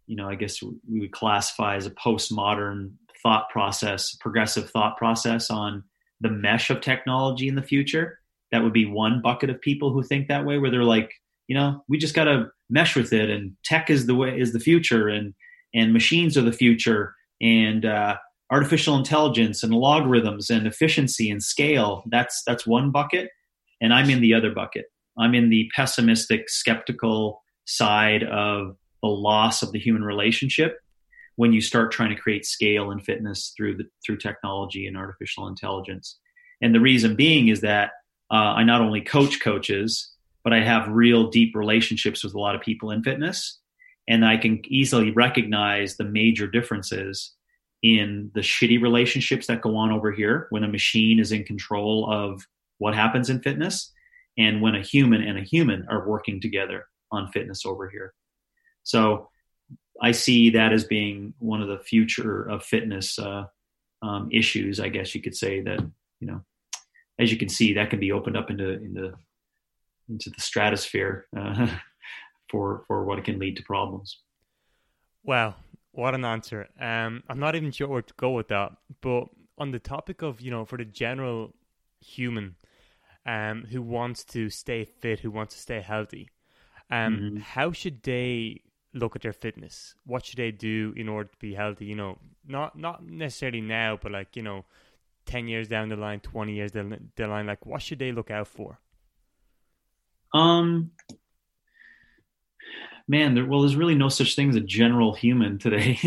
[0.07, 5.49] you know i guess we would classify as a postmodern thought process progressive thought process
[5.49, 5.83] on
[6.21, 8.19] the mesh of technology in the future
[8.51, 11.11] that would be one bucket of people who think that way where they're like
[11.47, 14.53] you know we just got to mesh with it and tech is the way is
[14.53, 15.33] the future and
[15.73, 18.17] and machines are the future and uh,
[18.51, 23.29] artificial intelligence and logarithms and efficiency and scale that's that's one bucket
[23.81, 24.85] and i'm in the other bucket.
[25.19, 30.77] I'm in the pessimistic skeptical side of the loss of the human relationship
[31.35, 35.47] when you start trying to create scale and fitness through the through technology and artificial
[35.47, 36.17] intelligence.
[36.61, 37.91] And the reason being is that
[38.31, 40.13] uh, i not only coach coaches
[40.43, 43.59] but i have real deep relationships with a lot of people in fitness
[44.07, 47.33] and i can easily recognize the major differences
[47.81, 52.11] in the shitty relationships that go on over here when a machine is in control
[52.11, 52.45] of
[52.77, 53.93] what happens in fitness
[54.37, 58.13] and when a human and a human are working together on fitness over here.
[58.83, 59.29] So
[60.01, 63.45] I see that as being one of the future of fitness uh,
[64.01, 65.79] um, issues, I guess you could say that,
[66.19, 66.41] you know,
[67.19, 69.13] as you can see, that can be opened up into, into,
[70.09, 71.67] into the stratosphere uh,
[72.49, 74.19] for, for what it can lead to problems.
[75.23, 75.55] Wow.
[75.91, 76.69] What an answer.
[76.79, 78.71] Um, I'm not even sure where to go with that.
[79.01, 79.25] But
[79.57, 81.53] on the topic of, you know, for the general
[81.99, 82.55] human
[83.25, 86.29] um, who wants to stay fit, who wants to stay healthy,
[86.89, 87.37] um, mm-hmm.
[87.37, 88.61] how should they
[88.93, 89.93] look at their fitness?
[90.05, 91.85] What should they do in order to be healthy?
[91.85, 94.65] You know, not not necessarily now, but like, you know,
[95.29, 98.31] 10 years down the line, 20 years down the line, like what should they look
[98.31, 98.79] out for?
[100.33, 100.91] Um,
[103.07, 105.99] man, there, well, there's really no such thing as a general human today.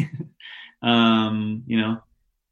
[0.82, 2.02] um, you know,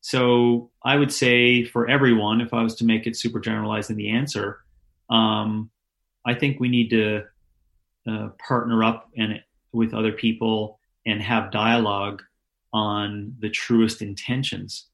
[0.01, 3.97] so I would say for everyone, if I was to make it super generalized in
[3.97, 4.61] the answer,
[5.11, 5.71] um,
[6.25, 7.25] I think we need to
[8.09, 12.23] uh, partner up and with other people and have dialogue
[12.73, 14.87] on the truest intentions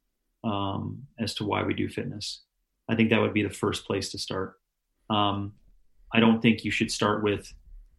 [0.46, 2.42] um, as to why we do fitness.
[2.88, 4.54] I think that would be the first place to start.
[5.10, 5.54] Um,
[6.12, 7.52] I don't think you should start with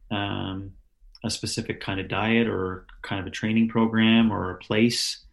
[0.10, 0.72] um,
[1.24, 5.26] a specific kind of diet or kind of a training program or a place.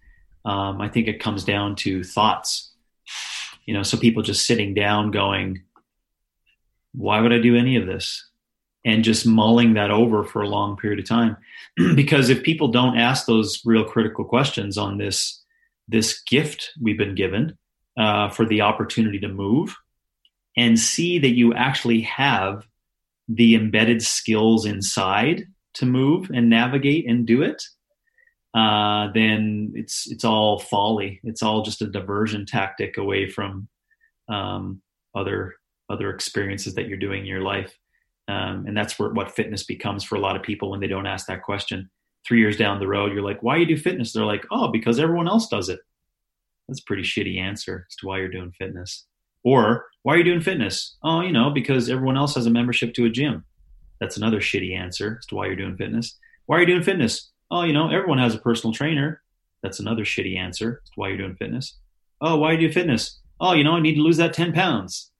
[0.44, 2.72] Um, I think it comes down to thoughts.
[3.64, 5.62] You know, so people just sitting down going,
[6.92, 8.29] why would I do any of this?
[8.85, 11.37] And just mulling that over for a long period of time.
[11.94, 15.43] because if people don't ask those real critical questions on this,
[15.88, 17.59] this gift we've been given
[17.99, 19.77] uh, for the opportunity to move
[20.57, 22.66] and see that you actually have
[23.29, 25.44] the embedded skills inside
[25.75, 27.62] to move and navigate and do it,
[28.55, 31.20] uh, then it's it's all folly.
[31.25, 33.68] It's all just a diversion tactic away from
[34.29, 34.81] um,
[35.14, 35.57] other
[35.90, 37.77] other experiences that you're doing in your life.
[38.27, 41.07] Um, and that's where, what fitness becomes for a lot of people when they don't
[41.07, 41.90] ask that question.
[42.26, 44.98] Three years down the road, you're like, "Why you do fitness?" They're like, "Oh, because
[44.98, 45.80] everyone else does it."
[46.68, 49.06] That's a pretty shitty answer as to why you're doing fitness.
[49.42, 50.96] Or why are you doing fitness?
[51.02, 53.44] Oh, you know, because everyone else has a membership to a gym.
[54.00, 56.18] That's another shitty answer as to why you're doing fitness.
[56.46, 57.30] Why are you doing fitness?
[57.50, 59.22] Oh, you know, everyone has a personal trainer.
[59.62, 61.78] That's another shitty answer as to why you're doing fitness.
[62.20, 63.20] Oh, why do you do fitness?
[63.40, 65.10] Oh, you know, I need to lose that 10 pounds.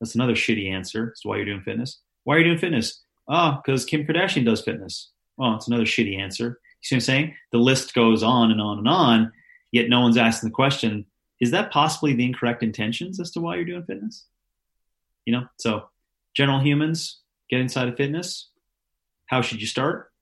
[0.00, 2.00] That's another shitty answer as to why you're doing fitness.
[2.24, 3.02] Why are you doing fitness?
[3.28, 5.10] Ah, oh, because Kim Kardashian does fitness.
[5.38, 6.60] Well, it's another shitty answer.
[6.82, 7.34] You see what I'm saying?
[7.52, 9.32] The list goes on and on and on.
[9.72, 11.06] yet no one's asking the question,
[11.40, 14.24] is that possibly the incorrect intentions as to why you're doing fitness?
[15.24, 15.88] You know, so
[16.34, 18.48] general humans get inside of fitness.
[19.26, 20.12] How should you start?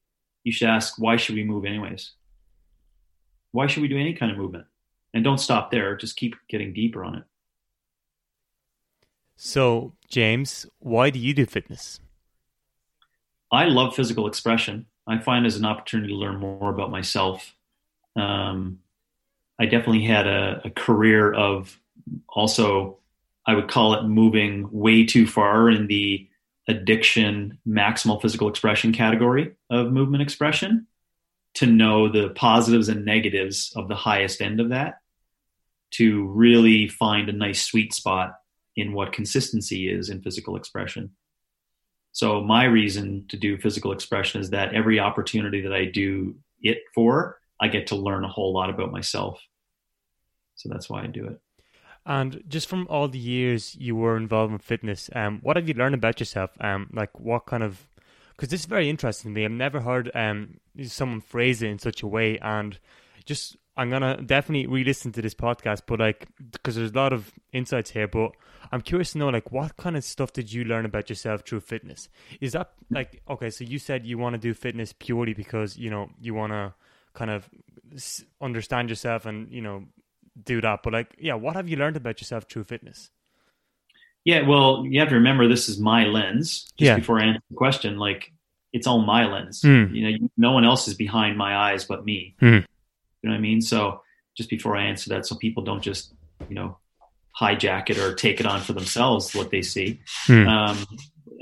[0.44, 2.12] You should ask, why should we move anyways?
[3.52, 4.66] Why should we do any kind of movement?
[5.14, 7.24] And don't stop there, just keep getting deeper on it.
[9.36, 12.00] So, James, why do you do fitness?
[13.50, 14.86] I love physical expression.
[15.06, 17.54] I find as an opportunity to learn more about myself.
[18.16, 18.80] Um,
[19.58, 21.78] I definitely had a, a, career of
[22.28, 22.98] also,
[23.46, 26.28] I would call it moving way too far in the
[26.68, 30.86] addiction, maximal physical expression category of movement expression
[31.54, 34.98] to know the positives and negatives of the highest end of that
[35.92, 38.34] to really find a nice sweet spot
[38.76, 41.10] in what consistency is in physical expression.
[42.16, 46.78] So my reason to do physical expression is that every opportunity that I do it
[46.94, 49.38] for, I get to learn a whole lot about myself.
[50.54, 51.38] So that's why I do it.
[52.06, 55.74] And just from all the years you were involved in fitness, um, what have you
[55.74, 56.52] learned about yourself?
[56.58, 57.86] Um, like what kind of
[58.30, 59.44] because this is very interesting to me.
[59.44, 62.78] I've never heard um someone phrase it in such a way, and
[63.26, 67.32] just I'm gonna definitely re-listen to this podcast, but like because there's a lot of
[67.52, 68.08] insights here.
[68.08, 68.32] But
[68.72, 71.60] I'm curious to know like what kind of stuff did you learn about yourself through
[71.60, 72.08] fitness?
[72.40, 73.50] Is that like okay?
[73.50, 76.74] So you said you want to do fitness purely because you know you want to
[77.14, 77.48] kind of
[78.40, 79.84] understand yourself and you know
[80.42, 80.82] do that.
[80.82, 83.10] But like, yeah, what have you learned about yourself through fitness?
[84.24, 86.64] Yeah, well, you have to remember this is my lens.
[86.76, 86.96] Just yeah.
[86.96, 88.32] before I answer the question, like
[88.72, 89.62] it's all my lens.
[89.62, 89.94] Mm.
[89.94, 92.34] You know, no one else is behind my eyes but me.
[92.40, 92.64] Mm.
[93.26, 93.60] You know what I mean?
[93.60, 94.02] So
[94.36, 96.14] just before I answer that, so people don't just
[96.48, 96.78] you know
[97.36, 100.00] hijack it or take it on for themselves what they see.
[100.26, 100.46] Mm.
[100.46, 100.86] Um,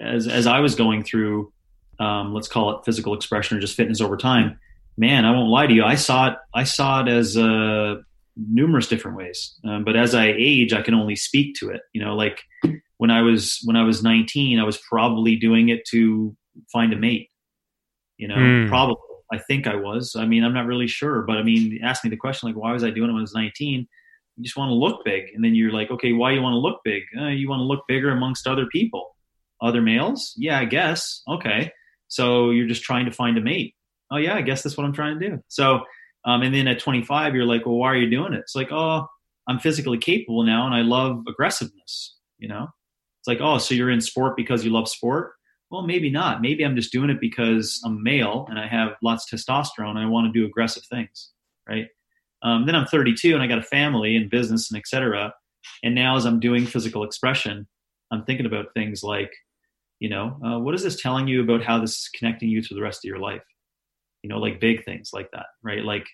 [0.01, 1.53] as as I was going through,
[1.99, 4.59] um, let's call it physical expression or just fitness over time,
[4.97, 5.85] man, I won't lie to you.
[5.85, 6.39] I saw it.
[6.55, 7.97] I saw it as uh,
[8.35, 9.59] numerous different ways.
[9.63, 11.83] Um, but as I age, I can only speak to it.
[11.93, 12.41] You know, like
[12.97, 16.35] when I was when I was 19, I was probably doing it to
[16.73, 17.29] find a mate.
[18.17, 18.69] You know, mm.
[18.69, 18.97] probably
[19.35, 20.17] I think I was.
[20.17, 22.73] I mean, I'm not really sure, but I mean, ask me the question like, why
[22.73, 23.87] was I doing it when I was 19?
[24.37, 26.59] You just want to look big, and then you're like, okay, why you want to
[26.59, 27.03] look big?
[27.19, 29.15] Uh, you want to look bigger amongst other people,
[29.61, 30.35] other males.
[30.37, 31.23] Yeah, I guess.
[31.29, 31.71] Okay,
[32.09, 33.75] so you're just trying to find a mate.
[34.11, 35.39] Oh yeah, I guess that's what I'm trying to do.
[35.49, 35.81] So,
[36.25, 38.41] um, and then at 25, you're like, well, why are you doing it?
[38.41, 39.07] It's like, oh,
[39.49, 42.17] I'm physically capable now, and I love aggressiveness.
[42.39, 42.69] You know,
[43.21, 45.33] it's like, oh, so you're in sport because you love sport
[45.75, 46.41] well, maybe not.
[46.41, 49.99] Maybe I'm just doing it because I'm male and I have lots of testosterone and
[49.99, 51.31] I want to do aggressive things,
[51.69, 51.89] right?
[52.45, 55.35] Um, then I'm 32 and I got a family and business and etc.
[55.83, 57.67] And now as I'm doing physical expression,
[58.13, 59.33] I'm thinking about things like,
[59.99, 62.75] you know, uh, what is this telling you about how this is connecting you to
[62.75, 63.43] the rest of your life?
[64.23, 65.85] You know, like big things like that, right?
[65.85, 66.07] Like,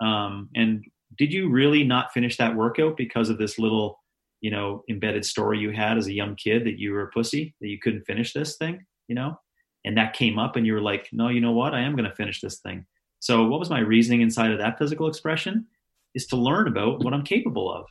[0.00, 0.84] um, and
[1.16, 3.98] did you really not finish that workout because of this little,
[4.42, 7.54] you know, embedded story you had as a young kid that you were a pussy,
[7.62, 8.84] that you couldn't finish this thing?
[9.08, 9.38] You know,
[9.84, 11.74] and that came up and you were like, no, you know what?
[11.74, 12.86] I am going to finish this thing.
[13.20, 15.66] So what was my reasoning inside of that physical expression
[16.14, 17.86] is to learn about what I'm capable of.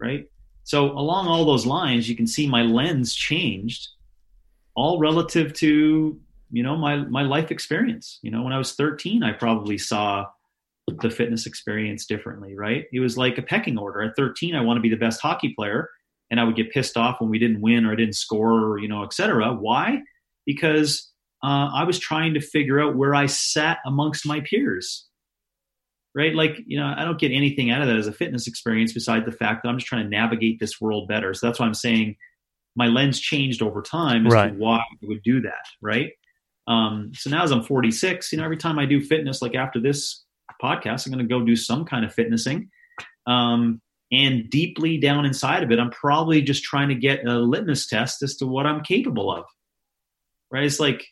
[0.00, 0.28] Right.
[0.64, 3.88] So along all those lines, you can see my lens changed
[4.74, 6.18] all relative to,
[6.50, 8.18] you know, my, my life experience.
[8.22, 10.26] You know, when I was 13, I probably saw
[11.00, 12.86] the fitness experience differently, right?
[12.92, 14.02] It was like a pecking order.
[14.02, 15.88] At 13, I want to be the best hockey player,
[16.30, 18.78] and I would get pissed off when we didn't win or I didn't score, or,
[18.78, 19.52] you know, et cetera.
[19.52, 20.02] Why?
[20.46, 25.06] Because uh, I was trying to figure out where I sat amongst my peers.
[26.14, 26.34] Right?
[26.34, 29.24] Like, you know, I don't get anything out of that as a fitness experience besides
[29.24, 31.32] the fact that I'm just trying to navigate this world better.
[31.32, 32.16] So that's why I'm saying
[32.76, 34.52] my lens changed over time as right.
[34.52, 35.64] to why I would do that.
[35.80, 36.10] Right.
[36.68, 39.80] Um, so now as I'm 46, you know, every time I do fitness, like after
[39.80, 40.22] this
[40.62, 42.68] podcast, I'm going to go do some kind of fitnessing.
[43.26, 43.80] Um,
[44.12, 48.22] and deeply down inside of it, I'm probably just trying to get a litmus test
[48.22, 49.46] as to what I'm capable of
[50.52, 50.64] right?
[50.64, 51.04] It's like,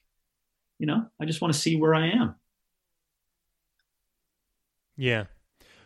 [0.79, 2.35] you know, I just want to see where I am.
[4.97, 5.25] Yeah.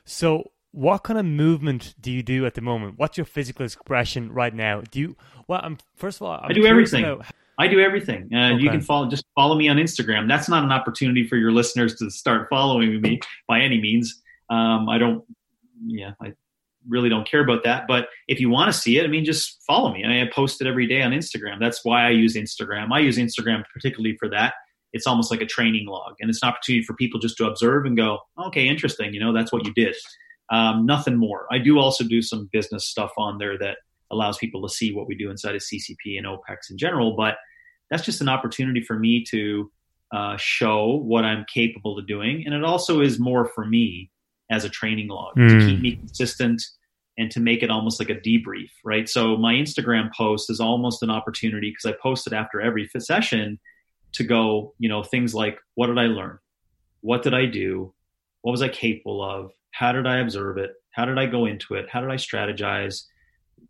[0.04, 2.98] So, what kind of movement do you do at the moment?
[2.98, 4.82] What's your physical expression right now?
[4.90, 5.16] Do you?
[5.46, 7.04] Well, I'm first of all, I'm i do everything.
[7.04, 7.26] About...
[7.56, 8.28] I do everything.
[8.34, 8.62] Uh, okay.
[8.62, 10.28] You can follow, just follow me on Instagram.
[10.28, 14.20] That's not an opportunity for your listeners to start following me by any means.
[14.50, 15.24] Um, I don't.
[15.86, 16.32] Yeah, I
[16.88, 17.84] really don't care about that.
[17.86, 20.04] But if you want to see it, I mean, just follow me.
[20.04, 21.58] I, mean, I post it every day on Instagram.
[21.60, 22.92] That's why I use Instagram.
[22.92, 24.54] I use Instagram particularly for that.
[24.92, 27.84] It's almost like a training log, and it's an opportunity for people just to observe
[27.84, 29.12] and go, okay, interesting.
[29.12, 29.96] You know, that's what you did.
[30.50, 31.46] Um, nothing more.
[31.50, 33.78] I do also do some business stuff on there that
[34.12, 37.16] allows people to see what we do inside of CCP and OPEX in general.
[37.16, 37.36] But
[37.90, 39.70] that's just an opportunity for me to
[40.14, 44.10] uh, show what I'm capable of doing, and it also is more for me
[44.54, 45.48] as a training log Mm.
[45.50, 46.60] to keep me consistent
[47.18, 49.08] and to make it almost like a debrief, right?
[49.08, 53.58] So my Instagram post is almost an opportunity because I post it after every session
[54.12, 56.38] to go, you know, things like what did I learn?
[57.00, 57.94] What did I do?
[58.42, 59.50] What was I capable of?
[59.72, 60.70] How did I observe it?
[60.96, 61.86] How did I go into it?
[61.92, 63.04] How did I strategize?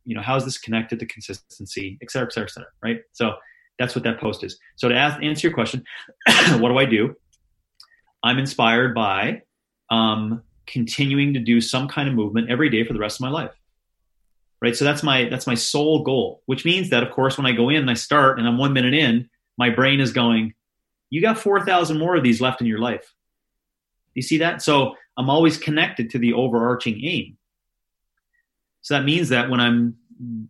[0.05, 3.01] You know, how is this connected to consistency, et cetera, et cetera, et cetera, right?
[3.13, 3.35] So
[3.79, 4.59] that's what that post is.
[4.77, 5.83] So to ask, answer your question,
[6.61, 7.15] what do I do?
[8.23, 9.43] I'm inspired by
[9.91, 13.31] um, continuing to do some kind of movement every day for the rest of my
[13.31, 13.53] life.
[14.61, 14.75] Right.
[14.75, 17.69] So that's my that's my sole goal, which means that of course when I go
[17.69, 20.55] in and I start and I'm one minute in, my brain is going,
[21.11, 23.13] You got four thousand more of these left in your life.
[24.15, 24.63] You see that?
[24.63, 27.37] So I'm always connected to the overarching aim.
[28.83, 29.97] So that means that when I'm,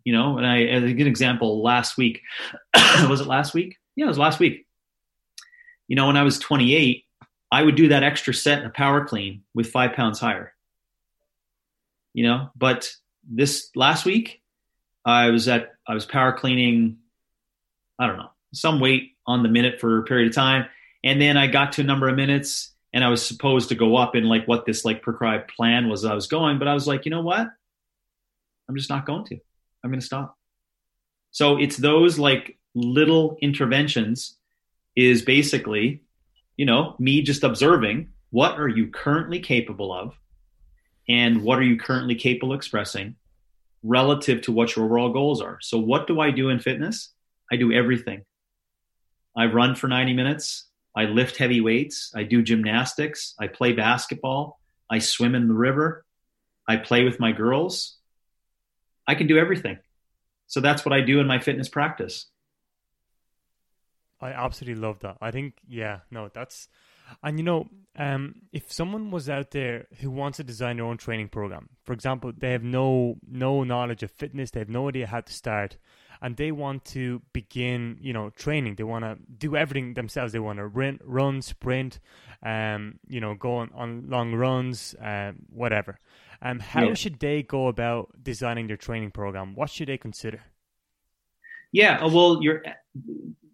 [0.05, 2.23] you know, and I as a good example, last week,
[3.09, 3.79] was it last week?
[3.97, 4.67] Yeah, it was last week.
[5.89, 7.05] You know, when I was 28,
[7.55, 10.53] I would do that extra set in a power clean with five pounds higher.
[12.13, 12.93] You know, but
[13.23, 14.43] this last week,
[15.05, 16.99] I was at I was power cleaning,
[17.97, 20.67] I don't know, some weight on the minute for a period of time,
[21.05, 23.95] and then I got to a number of minutes, and I was supposed to go
[23.95, 26.05] up in like what this like prescribed plan was.
[26.05, 27.47] I was going, but I was like, you know what?
[28.69, 29.39] I'm just not going to.
[29.85, 30.37] I'm going to stop.
[31.31, 34.39] So it's those like little interventions
[34.97, 36.04] is basically
[36.57, 40.19] you know, me just observing what are you currently capable of
[41.09, 43.17] and what are you currently capable of expressing
[43.85, 45.59] relative to what your overall goals are.
[45.61, 47.11] So, what do I do in fitness?
[47.53, 48.25] I do everything.
[49.37, 50.67] I run for 90 minutes.
[50.97, 52.13] I lift heavy weights.
[52.15, 53.35] I do gymnastics.
[53.39, 54.59] I play basketball.
[54.91, 56.05] I swim in the river.
[56.69, 57.99] I play with my girls.
[59.07, 59.79] I can do everything.
[60.47, 62.27] So, that's what I do in my fitness practice.
[64.25, 65.17] I absolutely love that.
[65.21, 66.69] I think, yeah, no, that's,
[67.23, 68.23] and you know, um,
[68.53, 72.33] if someone was out there who wants to design their own training program, for example,
[72.37, 75.77] they have no no knowledge of fitness, they have no idea how to start,
[76.23, 78.77] and they want to begin, you know, training.
[78.77, 80.33] They want to do everything themselves.
[80.33, 82.01] They want to run, run, sprint,
[82.43, 85.99] um, you know, go on, on long runs, um, whatever.
[86.41, 86.95] Um, how Yeah.
[86.95, 89.55] should they go about designing their training program?
[89.55, 90.41] What should they consider?
[91.73, 92.63] Yeah, uh, well, you're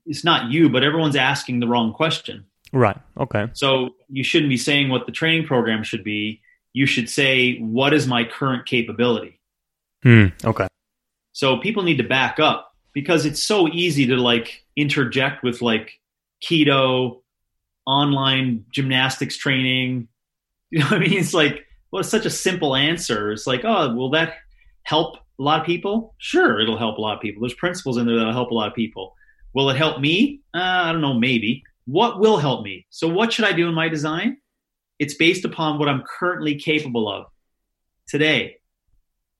[0.07, 2.45] it's not you, but everyone's asking the wrong question.
[2.73, 2.97] Right.
[3.19, 3.49] Okay.
[3.53, 6.41] So you shouldn't be saying what the training program should be.
[6.73, 9.41] You should say, what is my current capability?
[10.03, 10.27] Hmm.
[10.45, 10.69] Okay.
[11.33, 15.93] So people need to back up because it's so easy to like interject with like
[16.45, 17.23] keto,
[17.87, 20.09] online gymnastics training.
[20.73, 21.19] You know what I mean?
[21.19, 23.33] It's like, well, it's such a simple answer.
[23.33, 24.35] It's like, oh, will that
[24.85, 26.15] help a lot of people?
[26.19, 27.41] Sure, it'll help a lot of people.
[27.41, 29.17] There's principles in there that'll help a lot of people.
[29.53, 30.41] Will it help me?
[30.55, 31.63] Uh, I don't know, maybe.
[31.87, 32.87] What will help me?
[32.91, 34.39] So, what should I do in my design?
[34.99, 37.27] It's based upon what I'm currently capable of
[38.07, 38.57] today.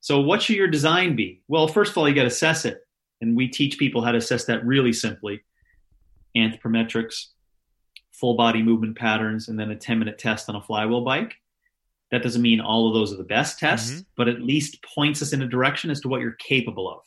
[0.01, 1.41] So, what should your design be?
[1.47, 2.79] Well, first of all, you got to assess it.
[3.21, 5.41] And we teach people how to assess that really simply
[6.35, 7.27] anthropometrics,
[8.11, 11.35] full body movement patterns, and then a 10 minute test on a flywheel bike.
[12.11, 14.05] That doesn't mean all of those are the best tests, Mhm.
[14.17, 17.01] but at least points us in a direction as to what you're capable of,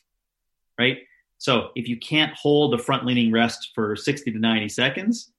[0.78, 0.98] right?
[1.38, 5.30] So if you can't hold a front leaning rest for 60 to 90 seconds,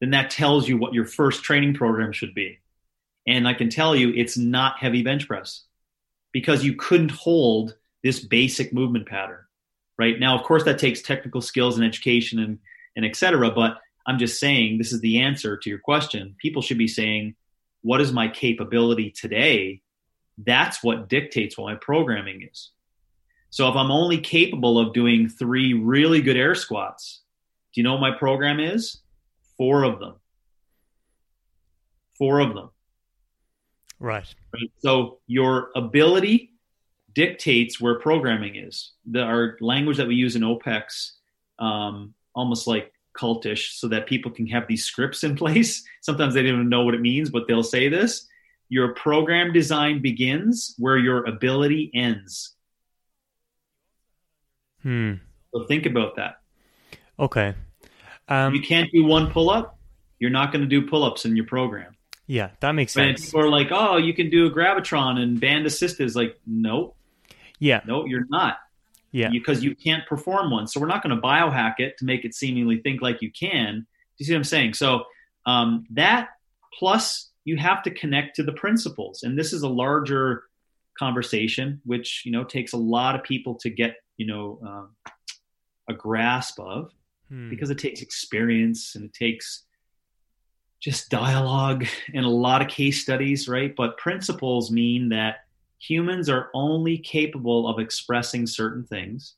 [0.00, 2.58] then that tells you what your first training program should be.
[3.26, 5.64] And I can tell you it's not heavy bench press
[6.32, 9.44] because you couldn't hold this basic movement pattern,
[9.98, 10.18] right?
[10.18, 12.58] Now, of course, that takes technical skills and education and,
[12.96, 16.34] and et cetera, but I'm just saying this is the answer to your question.
[16.38, 17.36] People should be saying,
[17.82, 19.82] what is my capability today?
[20.38, 22.70] That's what dictates what my programming is.
[23.52, 27.20] So if I'm only capable of doing three really good air squats,
[27.74, 29.02] do you know what my program is?
[29.58, 30.14] Four of them.
[32.16, 32.70] Four of them.
[34.00, 34.34] Right.
[34.54, 34.70] Right?
[34.78, 36.54] So your ability
[37.14, 38.92] dictates where programming is.
[39.10, 41.10] The, our language that we use in OPEX,
[41.58, 45.84] um, almost like cultish, so that people can have these scripts in place.
[46.00, 48.26] Sometimes they don't even know what it means, but they'll say this.
[48.70, 52.54] Your program design begins where your ability ends.
[54.82, 55.14] Hmm.
[55.54, 56.40] So think about that.
[57.18, 57.54] Okay.
[58.28, 59.78] Um, you can't do one pull up,
[60.18, 61.94] you're not going to do pull ups in your program.
[62.26, 63.26] yeah, that makes sense.
[63.26, 66.94] people are like, oh, you can do a gravitron and band assisted, is like, no,
[67.58, 67.80] Yeah.
[67.86, 68.58] no, you're not.
[69.10, 69.28] Yeah.
[69.30, 70.66] Because you can't perform one.
[70.66, 73.80] So we're not going to biohack it to make it seemingly think like you can.
[73.80, 73.84] Do
[74.18, 74.74] you see what I'm saying?
[74.74, 75.04] So
[75.44, 76.28] um, that
[76.78, 79.22] plus you have to connect to the principles.
[79.24, 80.44] And this is a larger
[80.98, 84.96] conversation, which, you know, takes a lot of people to get, you know, um,
[85.88, 86.92] a grasp of
[87.32, 87.48] Hmm.
[87.48, 89.64] because it takes experience and it takes
[90.80, 93.74] just dialogue and a lot of case studies, right?
[93.74, 95.44] But principles mean that
[95.78, 99.36] humans are only capable of expressing certain things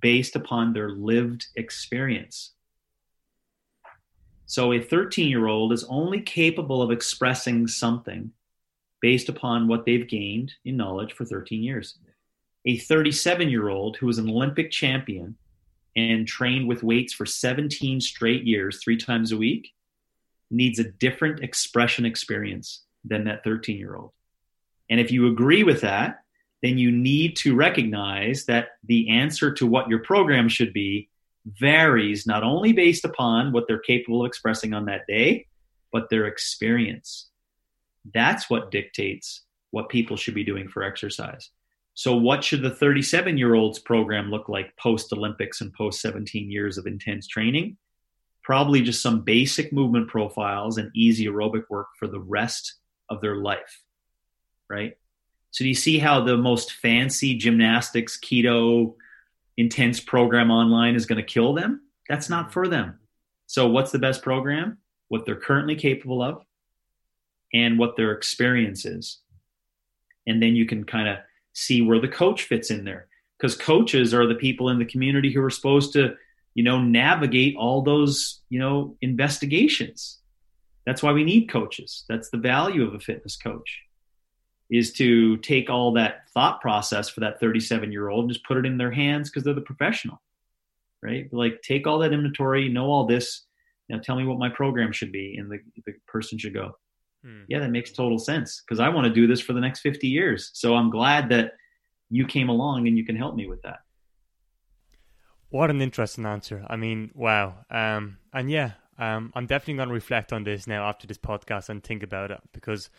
[0.00, 2.52] based upon their lived experience.
[4.46, 8.32] So a 13 year old is only capable of expressing something
[9.00, 11.98] based upon what they've gained in knowledge for 13 years.
[12.66, 15.36] A 37 year old who is an Olympic champion
[15.96, 19.72] and trained with weights for 17 straight years, three times a week,
[20.50, 24.12] needs a different expression experience than that 13 year old.
[24.90, 26.22] And if you agree with that,
[26.62, 31.08] then you need to recognize that the answer to what your program should be
[31.46, 35.46] varies not only based upon what they're capable of expressing on that day,
[35.92, 37.30] but their experience.
[38.12, 41.50] That's what dictates what people should be doing for exercise.
[42.00, 46.50] So, what should the 37 year old's program look like post Olympics and post 17
[46.50, 47.76] years of intense training?
[48.42, 52.76] Probably just some basic movement profiles and easy aerobic work for the rest
[53.10, 53.82] of their life,
[54.70, 54.96] right?
[55.50, 58.94] So, do you see how the most fancy gymnastics, keto,
[59.58, 61.82] intense program online is going to kill them?
[62.08, 62.98] That's not for them.
[63.46, 64.78] So, what's the best program?
[65.08, 66.42] What they're currently capable of
[67.52, 69.18] and what their experience is.
[70.26, 71.18] And then you can kind of
[71.52, 73.08] see where the coach fits in there.
[73.38, 76.14] Because coaches are the people in the community who are supposed to
[76.54, 80.18] you know navigate all those you know investigations.
[80.86, 82.04] That's why we need coaches.
[82.08, 83.80] That's the value of a fitness coach
[84.70, 88.56] is to take all that thought process for that 37 year old and just put
[88.56, 90.20] it in their hands because they're the professional
[91.02, 91.32] right?
[91.32, 93.46] Like take all that inventory know all this.
[93.88, 96.76] Know tell me what my program should be and the, the person should go
[97.24, 97.42] Hmm.
[97.48, 100.08] Yeah, that makes total sense because I want to do this for the next 50
[100.08, 100.50] years.
[100.54, 101.52] So I'm glad that
[102.08, 103.80] you came along and you can help me with that.
[105.50, 106.64] What an interesting answer.
[106.68, 107.64] I mean, wow.
[107.70, 111.68] Um, and yeah, um, I'm definitely going to reflect on this now after this podcast
[111.68, 112.90] and think about it because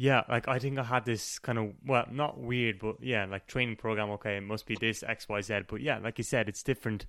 [0.00, 3.46] yeah, like I think I had this kind of well, not weird, but yeah, like
[3.46, 4.08] training program.
[4.12, 5.60] Okay, it must be this X Y Z.
[5.68, 7.04] But yeah, like you said, it's different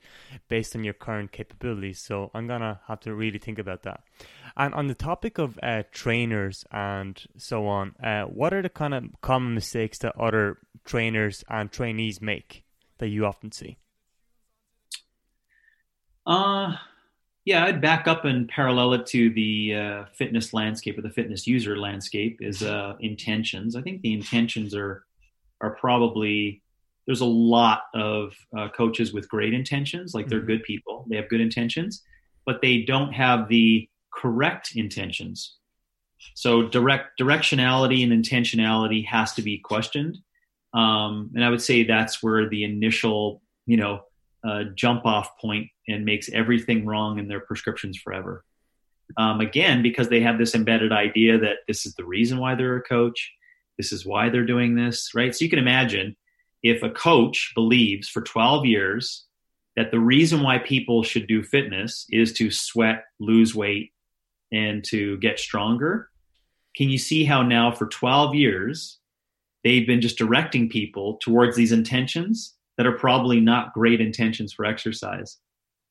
[0.50, 2.00] based on your current capabilities.
[2.02, 4.02] So I'm gonna have to really think about that.
[4.58, 8.94] And on the topic of uh, trainers and so on, uh, what are the kind
[8.94, 12.66] of common mistakes that other trainers and trainees make
[12.98, 13.78] that you often see?
[16.26, 16.76] Uh
[17.46, 21.48] yeah, I'd back up and parallel it to the uh, fitness landscape or the fitness
[21.48, 23.76] user landscape is uh, intentions.
[23.76, 25.06] I think the intentions are
[25.60, 26.62] are probably
[27.08, 30.48] there's a lot of uh, coaches with great intentions, like they're mm-hmm.
[30.48, 32.04] good people, they have good intentions,
[32.46, 35.58] but they don't have the correct intentions.
[36.36, 40.20] So direct directionality and intentionality has to be questioned,
[40.76, 44.02] um, and I would say that's where the initial, you know,
[44.44, 48.44] uh, jump off point and makes everything wrong in their prescriptions forever.
[49.18, 52.78] Um, again, because they have this embedded idea that this is the reason why they're
[52.78, 53.32] a coach,
[53.78, 55.36] this is why they're doing this, right?
[55.36, 56.16] So you can imagine
[56.64, 59.26] if a coach believes for 12 years
[59.76, 63.92] that the reason why people should do fitness is to sweat, lose weight,
[64.52, 66.10] and to get stronger.
[66.76, 69.00] Can you see how now for 12 years
[69.64, 74.66] they've been just directing people towards these intentions that are probably not great intentions for
[74.66, 75.38] exercise?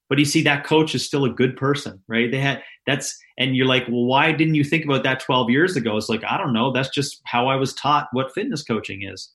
[0.09, 2.29] But you see, that coach is still a good person, right?
[2.29, 5.77] They had that's, and you're like, well, why didn't you think about that 12 years
[5.77, 5.97] ago?
[5.97, 6.73] It's like, I don't know.
[6.73, 9.31] That's just how I was taught what fitness coaching is.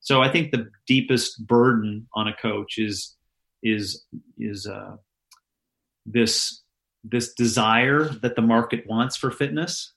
[0.00, 3.14] So I think the deepest burden on a coach is
[3.62, 4.04] is
[4.38, 4.96] is uh,
[6.06, 6.62] this
[7.04, 9.92] this desire that the market wants for fitness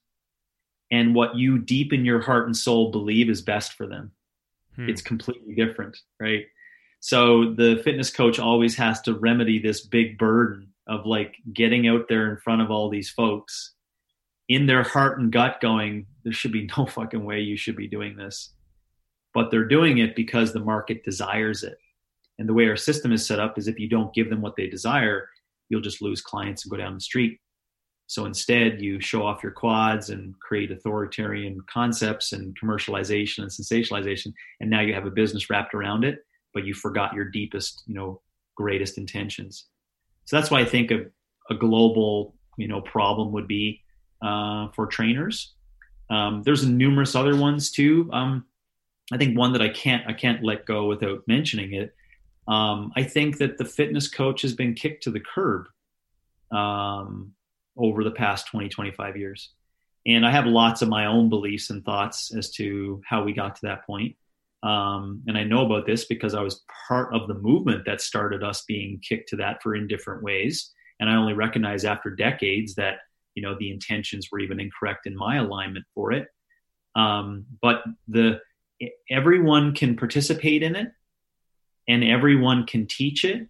[0.92, 4.12] and what you deep in your heart and soul believe is best for them.
[4.76, 4.90] Hmm.
[4.90, 6.44] It's completely different, right?
[7.02, 12.06] So the fitness coach always has to remedy this big burden of like getting out
[12.08, 13.74] there in front of all these folks
[14.48, 17.88] in their heart and gut going, there should be no fucking way you should be
[17.88, 18.54] doing this.
[19.34, 21.78] But they're doing it because the market desires it.
[22.38, 24.56] And the way our system is set up is if you don't give them what
[24.56, 25.28] they desire,
[25.70, 27.40] you'll just lose clients and go down the street.
[28.06, 34.34] So instead, you show off your quads and create authoritarian concepts and commercialization and sensationalization,
[34.60, 36.20] and now you have a business wrapped around it,
[36.54, 38.22] but you forgot your deepest, you know,
[38.56, 39.66] greatest intentions.
[40.26, 41.06] So that's why I think a,
[41.50, 43.84] a global, you know, problem would be
[44.22, 45.54] uh, for trainers.
[46.10, 48.10] Um, there's numerous other ones too.
[48.12, 48.46] Um,
[49.12, 51.94] I think one that I can't I can't let go without mentioning it
[52.48, 55.68] um, I think that the fitness coach has been kicked to the curb
[56.52, 57.34] um,
[57.78, 59.52] over the past 20, 25 years.
[60.06, 63.56] And I have lots of my own beliefs and thoughts as to how we got
[63.56, 64.16] to that point.
[64.64, 68.44] Um, and I know about this because I was part of the movement that started
[68.44, 70.72] us being kicked to that for in different ways.
[71.00, 73.00] And I only recognize after decades that
[73.36, 76.28] you know the intentions were even incorrect in my alignment for it
[76.96, 78.40] um, but the
[79.10, 80.92] everyone can participate in it
[81.88, 83.48] and everyone can teach it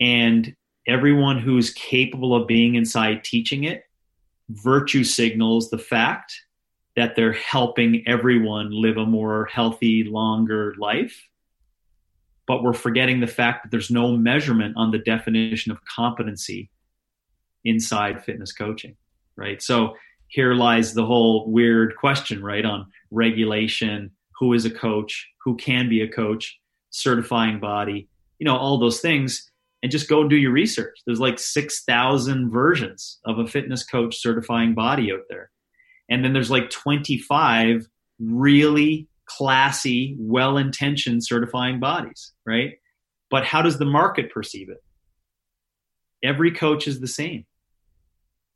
[0.00, 0.54] and
[0.86, 3.84] everyone who's capable of being inside teaching it
[4.48, 6.34] virtue signals the fact
[6.96, 11.28] that they're helping everyone live a more healthy longer life
[12.46, 16.70] but we're forgetting the fact that there's no measurement on the definition of competency
[17.64, 18.96] inside fitness coaching,
[19.36, 19.62] right?
[19.62, 19.94] So
[20.26, 25.88] here lies the whole weird question, right, on regulation, who is a coach, who can
[25.88, 26.58] be a coach,
[26.90, 29.48] certifying body, you know, all those things.
[29.84, 31.00] And just go and do your research.
[31.06, 35.51] There's like 6,000 versions of a fitness coach certifying body out there.
[36.12, 37.88] And then there's like 25
[38.20, 42.74] really classy, well intentioned certifying bodies, right?
[43.30, 44.84] But how does the market perceive it?
[46.22, 47.46] Every coach is the same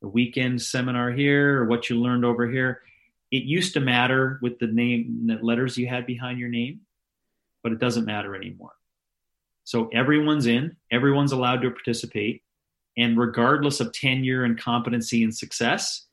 [0.03, 2.83] a weekend seminar here or what you learned over here.
[3.31, 6.83] It used to matter with the name, the letters you had behind your name,
[7.63, 8.75] but it doesn't matter anymore.
[9.65, 12.43] So everyone's in, everyone's allowed to participate,
[12.99, 16.06] and regardless of tenure and competency and success,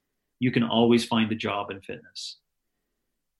[0.44, 2.40] you can always find a job in fitness.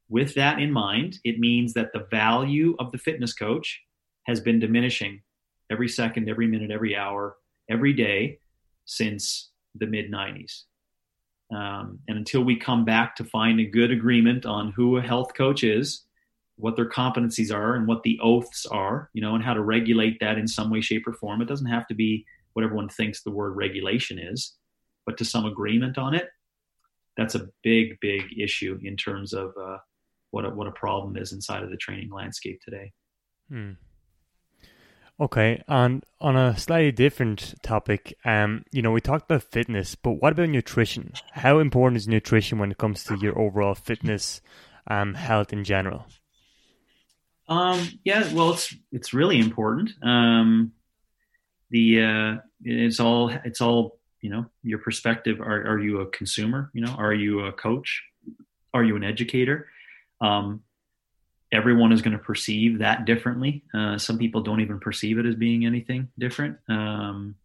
[0.08, 3.82] With that in mind, it means that the value of the fitness coach
[4.26, 5.22] has been diminishing
[5.70, 7.36] every second, every minute, every hour,
[7.70, 8.40] every day
[8.86, 10.62] since the mid 90s.
[11.54, 15.34] Um, and until we come back to find a good agreement on who a health
[15.36, 16.06] coach is,
[16.56, 20.22] what their competencies are, and what the oaths are, you know, and how to regulate
[20.22, 23.22] that in some way, shape, or form, it doesn't have to be what everyone thinks
[23.22, 24.56] the word regulation is,
[25.06, 26.30] but to some agreement on it,
[27.18, 29.78] that's a big, big issue in terms of uh,
[30.32, 32.92] what a, what a problem is inside of the training landscape today.
[33.50, 33.72] Hmm.
[35.20, 40.14] Okay, and on a slightly different topic, um, you know, we talked about fitness, but
[40.14, 41.14] what about nutrition?
[41.34, 44.42] How important is nutrition when it comes to your overall fitness,
[44.88, 46.08] um, health in general?
[47.48, 49.92] Um, yeah, well, it's it's really important.
[50.02, 50.72] Um,
[51.70, 55.42] the uh, it's all it's all you know your perspective.
[55.42, 56.72] Are are you a consumer?
[56.74, 58.02] You know, are you a coach?
[58.74, 59.68] Are you an educator?
[60.22, 60.64] Um,
[61.52, 63.64] everyone is going to perceive that differently.
[63.74, 66.58] Uh, some people don't even perceive it as being anything different.
[66.70, 67.36] Um,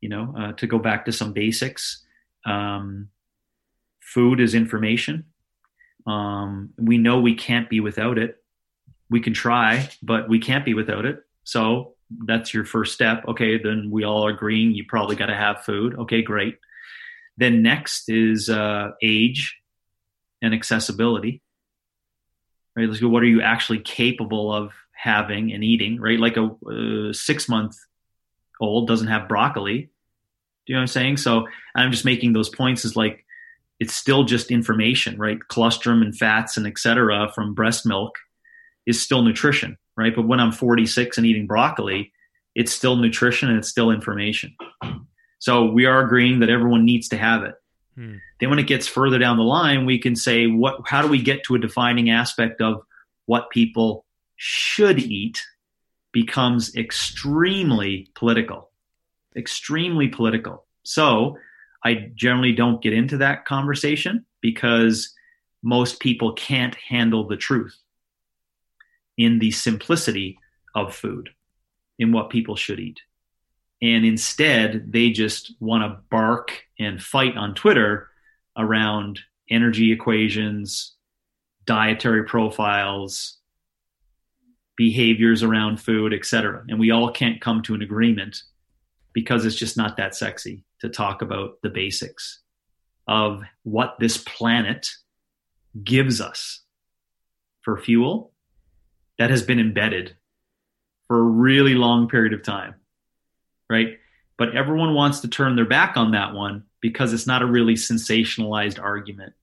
[0.00, 2.02] you know, uh, to go back to some basics,
[2.46, 3.10] um,
[4.00, 5.26] food is information.
[6.06, 8.42] Um, we know we can't be without it.
[9.10, 11.24] We can try, but we can't be without it.
[11.44, 13.24] So that's your first step.
[13.28, 15.94] Okay, then we all are agreeing you probably got to have food.
[15.98, 16.58] Okay, great.
[17.36, 19.58] Then next is uh, age
[20.42, 21.42] and accessibility
[22.78, 22.88] right?
[22.88, 26.18] Let's go, what are you actually capable of having and eating, right?
[26.18, 27.76] Like a, a six month
[28.60, 29.82] old doesn't have broccoli.
[29.82, 29.88] Do
[30.66, 31.16] you know what I'm saying?
[31.16, 33.24] So I'm just making those points Is like,
[33.80, 35.38] it's still just information, right?
[35.48, 37.32] Colostrum and fats and etc.
[37.34, 38.14] from breast milk
[38.86, 40.14] is still nutrition, right?
[40.14, 42.12] But when I'm 46 and eating broccoli,
[42.54, 44.54] it's still nutrition and it's still information.
[45.40, 47.54] So we are agreeing that everyone needs to have it.
[47.94, 48.16] Hmm.
[48.40, 51.22] Then when it gets further down the line, we can say what how do we
[51.22, 52.82] get to a defining aspect of
[53.26, 54.04] what people
[54.36, 55.40] should eat
[56.12, 58.70] becomes extremely political.
[59.36, 60.64] Extremely political.
[60.82, 61.36] So
[61.84, 65.14] I generally don't get into that conversation because
[65.62, 67.76] most people can't handle the truth
[69.18, 70.38] in the simplicity
[70.74, 71.28] of food,
[71.98, 73.00] in what people should eat
[73.80, 78.08] and instead they just want to bark and fight on Twitter
[78.56, 80.96] around energy equations,
[81.64, 83.38] dietary profiles,
[84.76, 86.64] behaviors around food, etc.
[86.68, 88.42] And we all can't come to an agreement
[89.12, 92.40] because it's just not that sexy to talk about the basics
[93.06, 94.88] of what this planet
[95.82, 96.62] gives us
[97.62, 98.32] for fuel
[99.18, 100.16] that has been embedded
[101.06, 102.74] for a really long period of time
[103.70, 103.98] right?
[104.36, 107.74] But everyone wants to turn their back on that one because it's not a really
[107.74, 109.34] sensationalized argument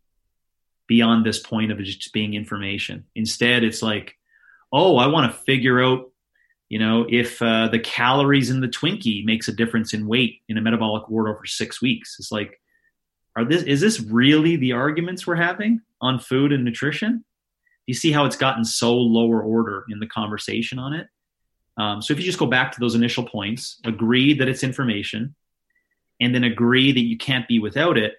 [0.87, 3.05] beyond this point of just being information.
[3.15, 4.17] Instead, it's like,
[4.71, 6.11] oh, I want to figure out,
[6.69, 10.57] you know, if uh, the calories in the Twinkie makes a difference in weight in
[10.57, 12.17] a metabolic ward over six weeks.
[12.19, 12.59] It's like,
[13.35, 17.25] are this is this really the arguments we're having on food and nutrition?
[17.87, 21.07] You see how it's gotten so lower order in the conversation on it?
[21.77, 25.35] Um, so if you just go back to those initial points, agree that it's information,
[26.21, 28.15] and then agree that you can't be without it,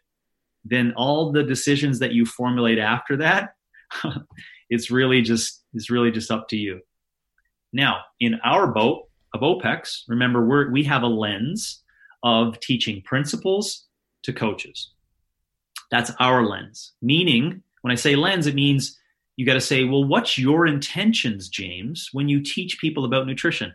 [0.64, 3.54] then all the decisions that you formulate after that,
[4.70, 6.80] it's really just it's really just up to you.
[7.72, 11.82] Now, in our boat of OPEX, remember we we have a lens
[12.22, 13.86] of teaching principles
[14.24, 14.90] to coaches.
[15.90, 16.92] That's our lens.
[17.00, 18.98] Meaning, when I say lens, it means
[19.36, 23.74] you got to say, well, what's your intentions, James, when you teach people about nutrition?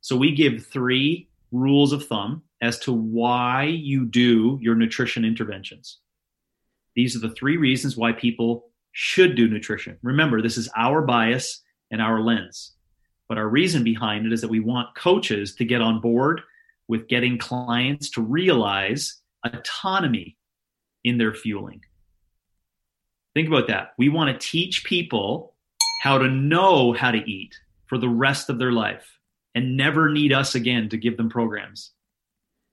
[0.00, 5.98] So we give three rules of thumb as to why you do your nutrition interventions.
[6.96, 9.98] These are the three reasons why people should do nutrition.
[10.02, 11.60] Remember, this is our bias
[11.90, 12.72] and our lens.
[13.28, 16.40] But our reason behind it is that we want coaches to get on board
[16.88, 20.36] with getting clients to realize autonomy
[21.02, 21.80] in their fueling.
[23.34, 23.94] Think about that.
[23.98, 25.54] We want to teach people
[26.00, 29.18] how to know how to eat for the rest of their life
[29.54, 31.90] and never need us again to give them programs.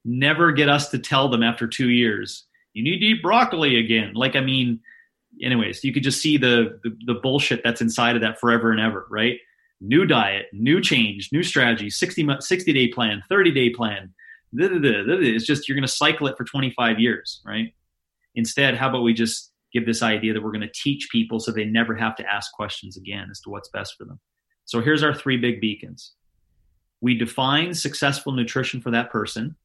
[0.05, 4.13] Never get us to tell them after two years, you need to eat broccoli again.
[4.13, 4.79] Like, I mean,
[5.41, 8.79] anyways, you could just see the, the, the bullshit that's inside of that forever and
[8.79, 9.37] ever, right?
[9.79, 14.13] New diet, new change, new strategy, 60, 60 day plan, 30 day plan.
[14.53, 17.73] It's just you're going to cycle it for 25 years, right?
[18.35, 21.51] Instead, how about we just give this idea that we're going to teach people so
[21.51, 24.19] they never have to ask questions again as to what's best for them.
[24.65, 26.13] So here's our three big beacons.
[27.01, 29.55] We define successful nutrition for that person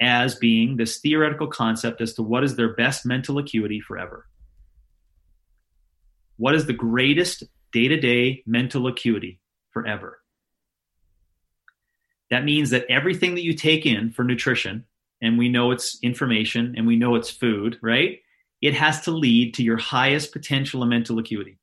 [0.00, 4.26] as being this theoretical concept as to what is their best mental acuity forever.
[6.36, 10.20] What is the greatest day to day mental acuity forever?
[12.30, 14.84] That means that everything that you take in for nutrition,
[15.20, 18.18] and we know it's information and we know it's food, right?
[18.60, 21.58] It has to lead to your highest potential of mental acuity.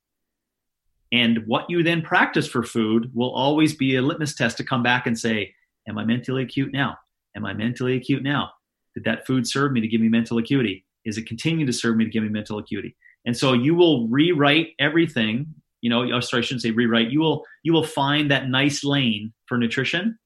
[1.12, 4.84] And what you then practice for food will always be a litmus test to come
[4.84, 5.54] back and say,
[5.88, 6.98] Am I mentally acute now?
[7.36, 8.52] Am I mentally acute now?
[8.96, 10.84] Did that food serve me to give me mental acuity?
[11.04, 12.96] Is it continuing to serve me to give me mental acuity?
[13.26, 15.54] And so you will rewrite everything.
[15.82, 17.12] You know, oh, sorry, I shouldn't say rewrite.
[17.12, 20.18] You will you will find that nice lane for nutrition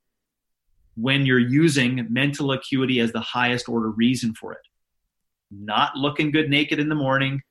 [0.96, 4.69] when you're using mental acuity as the highest order reason for it
[5.52, 7.42] not looking good naked in the morning,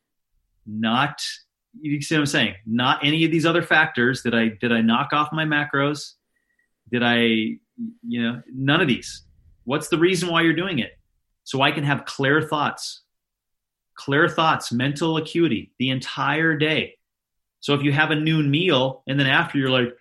[0.67, 1.21] not
[1.81, 2.55] you see what I'm saying?
[2.67, 4.23] Not any of these other factors.
[4.23, 6.15] Did I did I knock off my macros?
[6.91, 9.23] Did I you know none of these?
[9.65, 10.93] What's the reason why you're doing it?
[11.45, 13.03] So I can have clear thoughts,
[13.95, 16.97] clear thoughts, mental acuity the entire day.
[17.61, 19.95] So if you have a noon meal and then after you're like,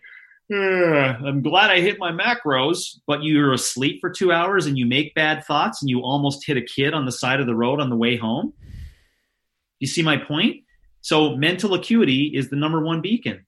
[0.50, 5.14] I'm glad I hit my macros, but you're asleep for two hours and you make
[5.14, 7.90] bad thoughts and you almost hit a kid on the side of the road on
[7.90, 8.54] the way home.
[9.80, 10.64] You see my point?
[11.02, 13.46] So, mental acuity is the number one beacon.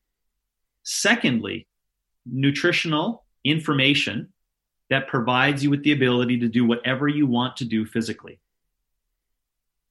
[0.83, 1.67] Secondly,
[2.25, 4.33] nutritional information
[4.89, 8.39] that provides you with the ability to do whatever you want to do physically.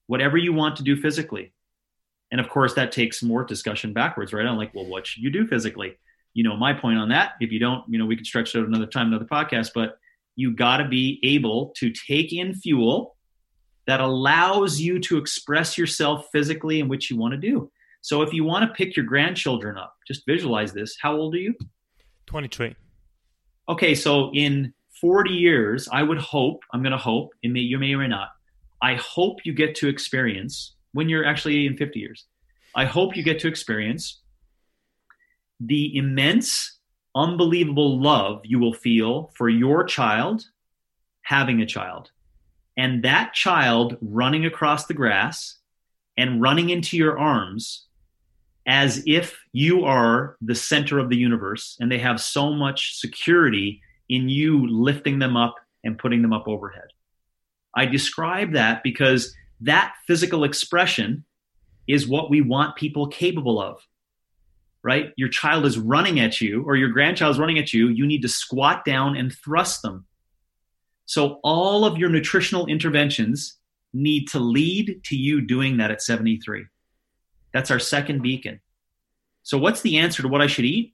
[0.07, 1.53] Whatever you want to do physically.
[2.31, 4.47] And of course, that takes more discussion backwards, right?
[4.47, 5.97] I'm like, well, what should you do physically?
[6.39, 8.61] You know my point on that if you don't you know we could stretch it
[8.61, 9.99] out another time another podcast but
[10.37, 13.17] you got to be able to take in fuel
[13.89, 17.73] that allows you to express yourself physically in which you want to do.
[18.03, 21.39] So if you want to pick your grandchildren up just visualize this how old are
[21.39, 21.55] you?
[22.27, 22.77] 23
[23.69, 27.79] okay so in 40 years i would hope i'm going to hope it may you
[27.79, 28.29] may or may not
[28.83, 32.27] i hope you get to experience when you're actually in 50 years
[32.75, 34.21] i hope you get to experience
[35.61, 36.79] the immense,
[37.15, 40.45] unbelievable love you will feel for your child
[41.23, 42.11] having a child.
[42.77, 45.59] And that child running across the grass
[46.17, 47.87] and running into your arms
[48.67, 53.81] as if you are the center of the universe and they have so much security
[54.09, 56.89] in you lifting them up and putting them up overhead.
[57.75, 61.25] I describe that because that physical expression
[61.87, 63.81] is what we want people capable of
[64.83, 65.13] right?
[65.17, 68.23] Your child is running at you or your grandchild is running at you, you need
[68.23, 70.07] to squat down and thrust them.
[71.07, 73.57] So all of your nutritional interventions
[73.93, 76.67] need to lead to you doing that at 73.
[77.53, 78.61] That's our second beacon.
[79.43, 80.93] So what's the answer to what I should eat?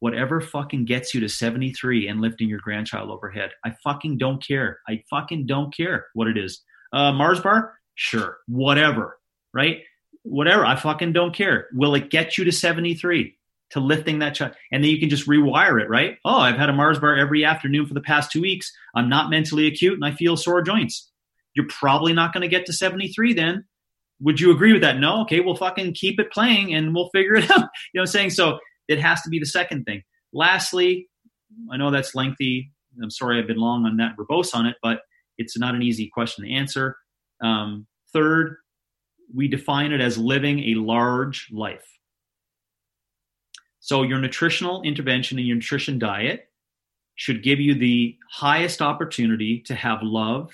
[0.00, 3.50] Whatever fucking gets you to 73 and lifting your grandchild overhead.
[3.64, 4.78] I fucking don't care.
[4.88, 6.62] I fucking don't care what it is.
[6.92, 7.74] Uh, Mars bar?
[7.96, 8.38] Sure.
[8.46, 9.18] Whatever.
[9.52, 9.78] Right?
[10.28, 10.64] Whatever.
[10.64, 11.68] I fucking don't care.
[11.72, 13.36] Will it get you to 73
[13.70, 14.54] to lifting that child?
[14.72, 16.18] And then you can just rewire it, right?
[16.24, 18.72] Oh, I've had a Mars bar every afternoon for the past two weeks.
[18.94, 21.10] I'm not mentally acute and I feel sore joints.
[21.54, 23.64] You're probably not going to get to 73 then.
[24.20, 24.98] Would you agree with that?
[24.98, 25.22] No?
[25.22, 27.56] Okay, we'll fucking keep it playing and we'll figure it out.
[27.92, 28.30] You know what I'm saying?
[28.30, 28.58] So
[28.88, 30.02] it has to be the second thing.
[30.32, 31.08] Lastly,
[31.70, 32.70] I know that's lengthy.
[33.02, 35.00] I'm sorry I've been long on that, verbose on it, but
[35.36, 36.96] it's not an easy question to answer.
[37.40, 38.56] Um, third,
[39.34, 41.86] we define it as living a large life.
[43.80, 46.50] So, your nutritional intervention and your nutrition diet
[47.14, 50.50] should give you the highest opportunity to have love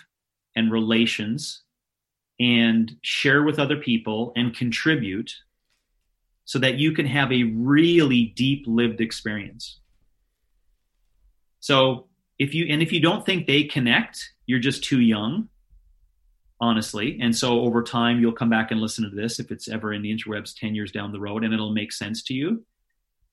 [0.56, 1.62] and relations
[2.40, 5.34] and share with other people and contribute
[6.44, 9.80] so that you can have a really deep lived experience.
[11.60, 12.08] So
[12.38, 15.48] if you and if you don't think they connect, you're just too young,
[16.64, 17.18] honestly.
[17.20, 20.00] And so over time you'll come back and listen to this if it's ever in
[20.00, 22.64] the interwebs 10 years down the road and it'll make sense to you.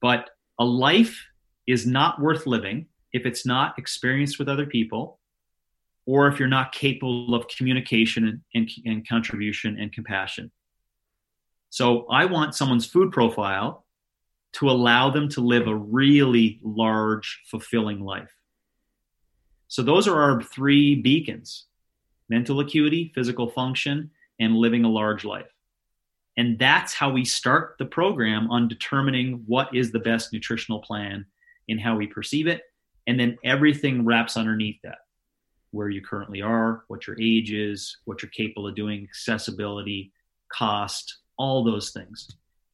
[0.01, 0.29] But
[0.59, 1.25] a life
[1.65, 5.19] is not worth living if it's not experienced with other people
[6.05, 10.51] or if you're not capable of communication and, and, and contribution and compassion.
[11.69, 13.85] So I want someone's food profile
[14.53, 18.33] to allow them to live a really large, fulfilling life.
[19.69, 21.67] So those are our three beacons
[22.31, 24.09] mental acuity, physical function,
[24.39, 25.51] and living a large life.
[26.37, 31.25] And that's how we start the program on determining what is the best nutritional plan
[31.67, 32.61] in how we perceive it.
[33.05, 34.99] And then everything wraps underneath that
[35.71, 40.13] where you currently are, what your age is, what you're capable of doing, accessibility,
[40.51, 42.29] cost, all those things.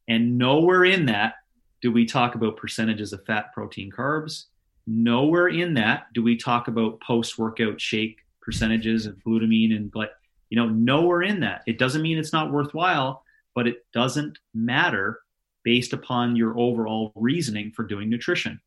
[0.07, 1.35] And nowhere in that
[1.81, 4.45] do we talk about percentages of fat, protein, carbs.
[4.85, 10.07] Nowhere in that do we talk about post workout shake percentages of glutamine and glycine.
[10.49, 11.63] You know, nowhere in that.
[11.67, 13.21] It doesn't mean it's not worthwhile,
[13.53, 15.19] but it doesn't matter
[15.65, 18.61] based upon your overall reasoning for doing nutrition.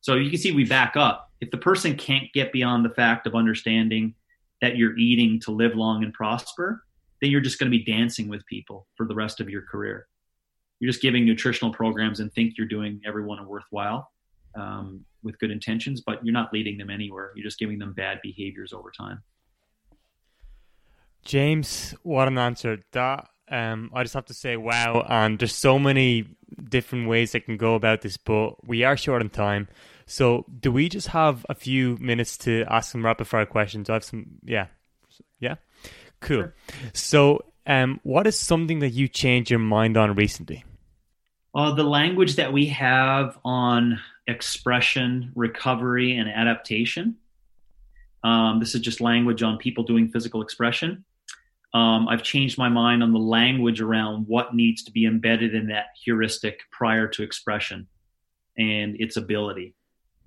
[0.00, 1.32] So you can see we back up.
[1.40, 4.14] If the person can't get beyond the fact of understanding
[4.60, 6.84] that you're eating to live long and prosper,
[7.20, 10.06] then you're just going to be dancing with people for the rest of your career.
[10.78, 14.12] You're just giving nutritional programs and think you're doing everyone a worthwhile
[14.54, 17.32] um, with good intentions, but you're not leading them anywhere.
[17.34, 19.22] You're just giving them bad behaviors over time.
[21.24, 22.80] James, what an answer!
[22.92, 25.04] That um, I just have to say, wow!
[25.08, 26.26] And there's so many
[26.68, 29.68] different ways that can go about this, but we are short on time.
[30.06, 33.88] So, do we just have a few minutes to ask some rapid fire questions?
[33.88, 34.66] I have some, yeah,
[35.40, 35.56] yeah,
[36.20, 36.42] cool.
[36.42, 36.54] Sure.
[36.92, 40.64] So, um, what is something that you changed your mind on recently?
[41.54, 47.16] Uh, the language that we have on expression, recovery, and adaptation.
[48.22, 51.04] Um, this is just language on people doing physical expression.
[51.74, 55.66] Um, I've changed my mind on the language around what needs to be embedded in
[55.68, 57.88] that heuristic prior to expression
[58.56, 59.74] and its ability.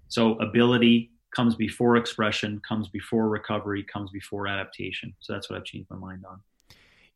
[0.09, 5.13] So ability comes before expression, comes before recovery, comes before adaptation.
[5.19, 6.41] So that's what I've changed my mind on.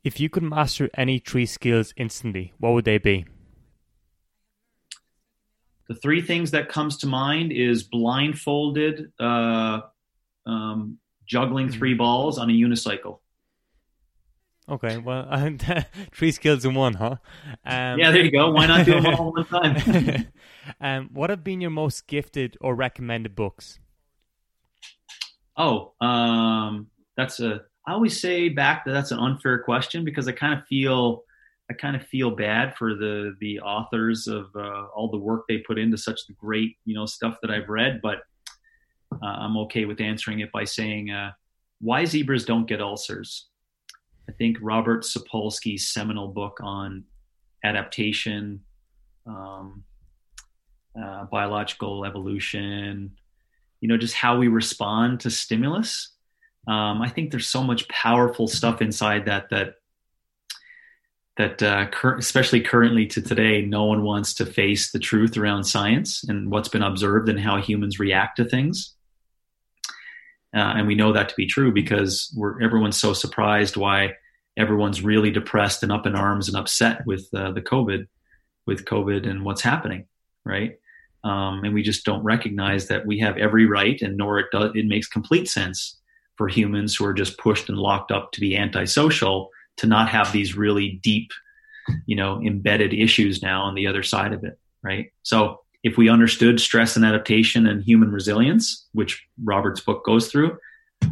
[0.04, 3.26] If you could master any three skills instantly, what would they be?
[5.92, 9.82] The three things that comes to mind is blindfolded, uh,
[10.46, 11.78] um, juggling mm-hmm.
[11.78, 13.20] three balls on a unicycle.
[14.70, 15.28] Okay, well,
[16.14, 17.18] three skills in one, huh?
[17.66, 18.52] Um, yeah, there you go.
[18.52, 20.28] Why not do them all at one time?
[20.80, 23.78] um, what have been your most gifted or recommended books?
[25.58, 26.88] Oh, um,
[27.18, 27.64] that's a.
[27.86, 31.26] I always say back that that's an unfair question because I kind of feel,
[31.72, 35.60] I kind of feel bad for the the authors of uh, all the work they
[35.60, 38.02] put into such great you know stuff that I've read.
[38.04, 38.20] But
[39.14, 41.32] uh, I'm okay with answering it by saying, uh,
[41.80, 43.48] "Why zebras don't get ulcers."
[44.28, 47.06] I think Robert Sapolsky's seminal book on
[47.64, 48.62] adaptation,
[49.26, 49.86] um,
[51.02, 53.12] uh, biological evolution,
[53.80, 56.16] you know, just how we respond to stimulus.
[56.68, 59.76] Um, I think there's so much powerful stuff inside that that
[61.42, 65.64] that uh, cur- especially currently to today, no one wants to face the truth around
[65.64, 68.94] science and what's been observed and how humans react to things.
[70.56, 74.14] Uh, and we know that to be true because we're everyone's so surprised why
[74.56, 78.06] everyone's really depressed and up in arms and upset with uh, the COVID,
[78.68, 80.06] with COVID and what's happening,
[80.46, 80.78] right?
[81.24, 84.72] Um, and we just don't recognize that we have every right, and nor it does.
[84.76, 85.98] It makes complete sense
[86.36, 90.32] for humans who are just pushed and locked up to be antisocial to not have
[90.32, 91.32] these really deep,
[92.06, 95.12] you know, embedded issues now on the other side of it, right?
[95.24, 100.58] So if we understood stress and adaptation and human resilience, which Robert's book goes through,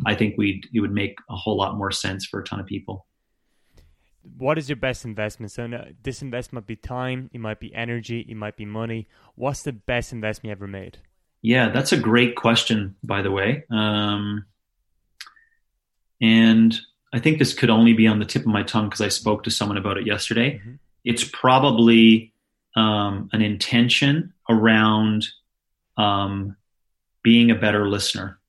[0.05, 2.65] I think we'd it would make a whole lot more sense for a ton of
[2.65, 3.07] people.
[4.37, 5.51] What is your best investment?
[5.51, 5.67] So
[6.03, 9.07] this investment might be time, it might be energy, it might be money.
[9.35, 10.99] What's the best investment you ever made?
[11.41, 13.63] Yeah, that's a great question, by the way.
[13.71, 14.45] Um,
[16.21, 16.77] and
[17.11, 19.43] I think this could only be on the tip of my tongue because I spoke
[19.43, 20.59] to someone about it yesterday.
[20.59, 20.75] Mm-hmm.
[21.03, 22.33] It's probably
[22.75, 25.27] um, an intention around
[25.97, 26.55] um,
[27.23, 28.39] being a better listener.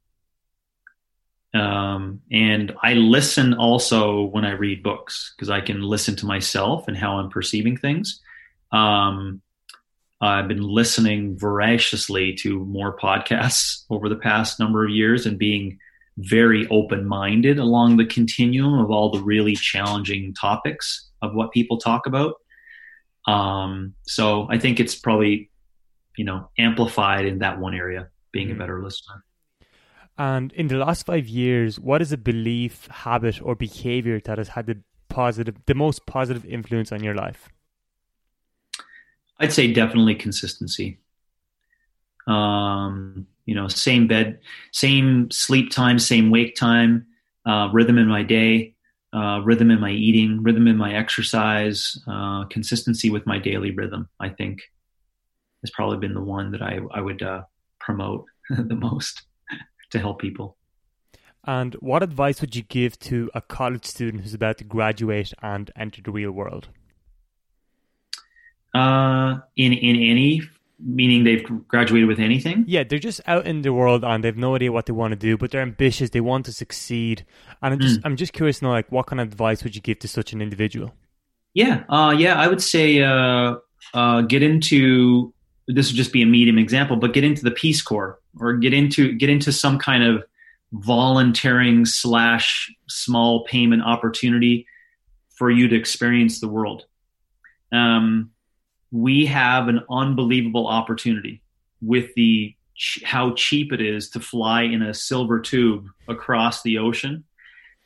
[1.53, 6.87] Um, and I listen also when I read books because I can listen to myself
[6.87, 8.21] and how I'm perceiving things.
[8.71, 9.43] Um,
[10.21, 15.79] I've been listening voraciously to more podcasts over the past number of years and being
[16.21, 21.79] very open minded along the continuum of all the really challenging topics of what people
[21.79, 22.35] talk about.
[23.27, 25.51] Um, so I think it's probably,
[26.16, 28.57] you know, amplified in that one area, being mm-hmm.
[28.57, 29.25] a better listener.
[30.18, 34.49] And in the last five years, what is a belief, habit, or behavior that has
[34.49, 37.49] had the positive, the most positive influence on your life?
[39.39, 40.99] I'd say definitely consistency.
[42.27, 44.39] Um, you know, same bed,
[44.71, 47.05] same sleep time, same wake time,
[47.47, 48.77] uh, rhythm in my day,
[49.13, 54.09] uh, rhythm in my eating, rhythm in my exercise, uh, consistency with my daily rhythm.
[54.21, 54.63] I think
[55.63, 57.43] has probably been the one that I I would uh,
[57.81, 59.23] promote the most
[59.91, 60.57] to help people.
[61.43, 65.73] And what advice would you give to a college student who's about to graduate and
[65.75, 66.69] enter the real world?
[68.73, 70.43] Uh, in in any
[70.83, 72.64] meaning they've graduated with anything?
[72.66, 75.16] Yeah, they're just out in the world and they've no idea what they want to
[75.16, 76.11] do, but they're ambitious.
[76.11, 77.24] They want to succeed,
[77.62, 78.03] and I'm just mm.
[78.05, 80.33] I'm just curious to know like what kind of advice would you give to such
[80.33, 80.95] an individual?
[81.55, 83.57] Yeah, uh, yeah, I would say uh,
[83.95, 85.35] uh, get into
[85.66, 88.72] this would just be a medium example, but get into the Peace Corps or get
[88.72, 90.24] into get into some kind of
[90.72, 94.66] volunteering slash small payment opportunity
[95.31, 96.85] for you to experience the world.
[97.72, 98.31] Um,
[98.91, 101.43] we have an unbelievable opportunity
[101.80, 102.55] with the
[103.05, 107.24] how cheap it is to fly in a silver tube across the ocean.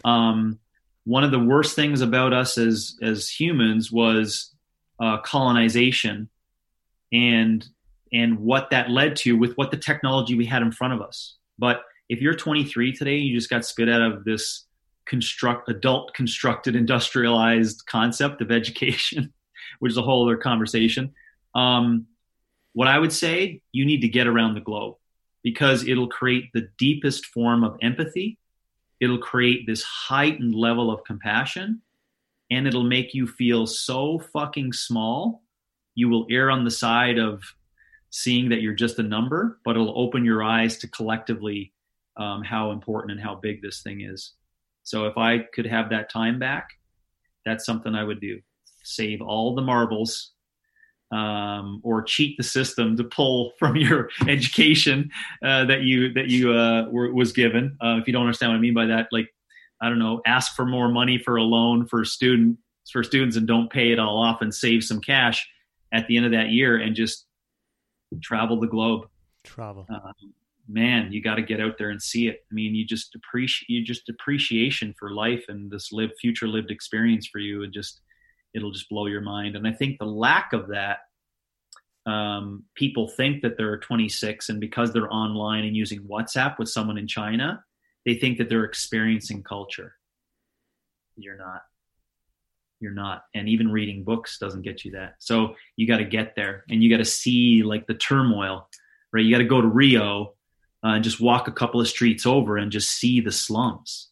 [0.05, 0.59] Um,
[1.05, 4.55] one of the worst things about us as as humans was
[5.01, 6.29] uh, colonization,
[7.13, 7.67] and
[8.13, 11.37] and what that led to with what the technology we had in front of us.
[11.59, 14.65] But if you're 23 today, you just got spit out of this
[15.07, 19.33] construct adult constructed industrialized concept of education
[19.85, 21.13] which is a whole other conversation.
[21.55, 22.07] Um,
[22.73, 24.95] what I would say, you need to get around the globe
[25.43, 28.39] because it'll create the deepest form of empathy.
[28.99, 31.83] It'll create this heightened level of compassion
[32.51, 35.43] and it'll make you feel so fucking small.
[35.95, 37.43] You will err on the side of
[38.09, 41.75] seeing that you're just a number, but it'll open your eyes to collectively
[42.17, 44.33] um, how important and how big this thing is.
[44.83, 46.71] So if I could have that time back,
[47.45, 48.41] that's something I would do
[48.85, 50.33] save all the marbles
[51.13, 55.11] um, or cheat the system to pull from your education
[55.45, 57.77] uh, that you that you uh, were, was given.
[57.83, 59.29] Uh, if you don't understand what I mean by that, like
[59.81, 62.59] I don't know, ask for more money for a loan for a student
[62.91, 65.49] for students and don't pay it all off and save some cash
[65.93, 67.27] at the end of that year and just
[68.23, 69.09] travel the globe.
[69.43, 69.87] Travel.
[69.89, 70.35] Um,
[70.69, 72.45] man, you got to get out there and see it.
[72.51, 76.71] I mean, you just appreciate you just appreciation for life and this live future lived
[76.71, 78.01] experience for you and just
[78.55, 79.57] it'll just blow your mind.
[79.57, 80.99] And I think the lack of that,
[82.07, 86.99] um, people think that they're 26, and because they're online and using WhatsApp with someone
[86.99, 87.65] in China,
[88.05, 89.95] they think that they're experiencing culture.
[91.17, 91.63] You're not.
[92.81, 93.25] You're not.
[93.35, 95.15] And even reading books doesn't get you that.
[95.19, 98.69] So you got to get there and you got to see like the turmoil,
[99.13, 99.25] right?
[99.25, 100.35] You got to go to Rio
[100.85, 104.11] uh, and just walk a couple of streets over and just see the slums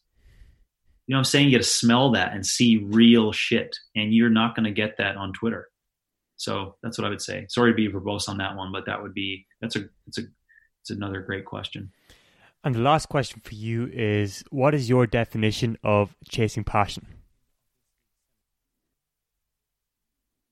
[1.05, 1.47] you know what I'm saying?
[1.47, 3.75] You got to smell that and see real shit.
[3.95, 5.69] And you're not going to get that on Twitter.
[6.37, 7.45] So that's what I would say.
[7.49, 10.23] Sorry to be verbose on that one, but that would be, that's a, it's a,
[10.81, 11.91] it's another great question.
[12.63, 17.05] And the last question for you is what is your definition of chasing passion?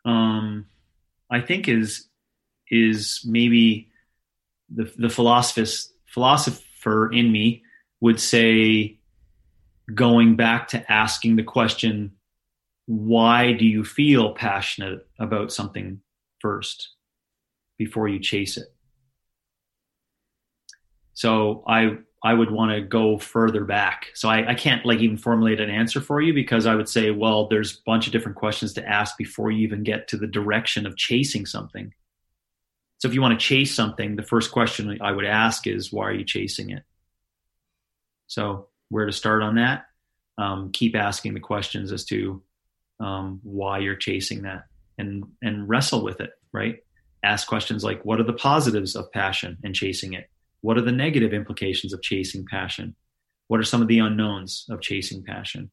[0.04, 0.66] Um,
[1.30, 2.08] I think is,
[2.70, 3.90] is maybe
[4.70, 7.64] the, the philosophist, philosopher in me
[8.02, 8.98] would say
[9.94, 12.14] going back to asking the question,
[12.86, 16.02] why do you feel passionate about something
[16.40, 16.90] first
[17.78, 18.68] before you chase it?
[21.14, 24.12] So I I would want to go further back.
[24.14, 27.10] So I, I can't like even formulate an answer for you because I would say,
[27.10, 30.28] well, there's a bunch of different questions to ask before you even get to the
[30.28, 31.94] direction of chasing something.
[33.00, 36.10] So if you want to chase something, the first question I would ask is, why
[36.10, 36.84] are you chasing it?
[38.28, 39.86] So where to start on that.
[40.38, 42.44] Um, keep asking the questions as to
[43.00, 44.66] um, why you're chasing that,
[44.98, 46.32] and and wrestle with it.
[46.54, 46.78] Right?
[47.24, 50.30] Ask questions like, what are the positives of passion and chasing it?
[50.62, 52.96] What are the negative implications of chasing passion?
[53.48, 55.72] What are some of the unknowns of chasing passion?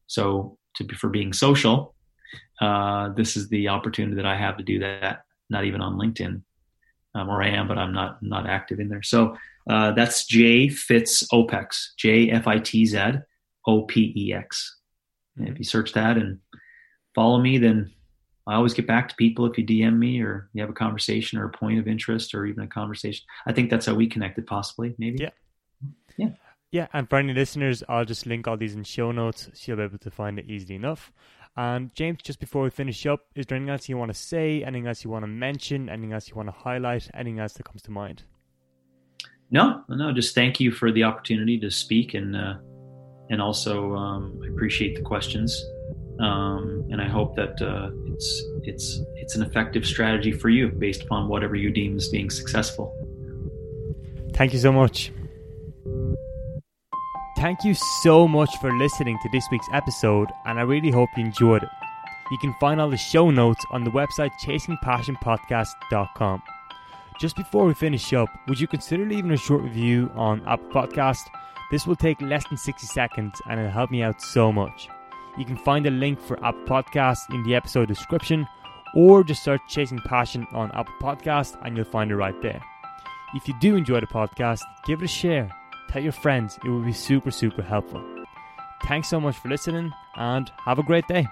[0.07, 1.95] So to for being social,
[2.61, 5.23] uh, this is the opportunity that I have to do that.
[5.49, 6.41] Not even on LinkedIn,
[7.15, 9.03] um, or I am, but I'm not not active in there.
[9.03, 9.35] So
[9.69, 13.13] uh, that's J Fitz OPEX, J F I T Z
[13.67, 14.77] O P E X.
[15.37, 16.39] If you search that and
[17.13, 17.91] follow me, then
[18.47, 21.37] I always get back to people if you DM me or you have a conversation
[21.37, 23.25] or a point of interest or even a conversation.
[23.45, 25.19] I think that's how we connected, possibly, maybe.
[25.21, 25.29] Yeah.
[26.17, 26.29] Yeah.
[26.71, 29.77] Yeah, and for any listeners, I'll just link all these in show notes so you'll
[29.77, 31.11] be able to find it easily enough.
[31.57, 34.63] And James, just before we finish up, is there anything else you want to say,
[34.63, 37.63] anything else you want to mention, anything else you want to highlight, anything else that
[37.63, 38.23] comes to mind?
[39.51, 42.53] No, no, just thank you for the opportunity to speak and uh,
[43.29, 45.61] and also um, I appreciate the questions.
[46.21, 51.03] Um, and I hope that uh, it's it's it's an effective strategy for you based
[51.03, 52.95] upon whatever you deem as being successful.
[54.33, 55.11] Thank you so much.
[57.37, 61.25] Thank you so much for listening to this week's episode, and I really hope you
[61.25, 61.69] enjoyed it.
[62.31, 66.41] You can find all the show notes on the website chasingpassionpodcast.com.
[67.19, 71.23] Just before we finish up, would you consider leaving a short review on Apple Podcast?
[71.71, 74.87] This will take less than 60 seconds and it'll help me out so much.
[75.37, 78.47] You can find a link for Apple Podcasts in the episode description
[78.95, 82.61] or just search Chasing Passion on Apple Podcast and you'll find it right there.
[83.33, 85.49] If you do enjoy the podcast, give it a share
[85.91, 86.57] tell your friends.
[86.63, 88.01] It will be super, super helpful.
[88.85, 91.27] Thanks so much for listening and have a great day.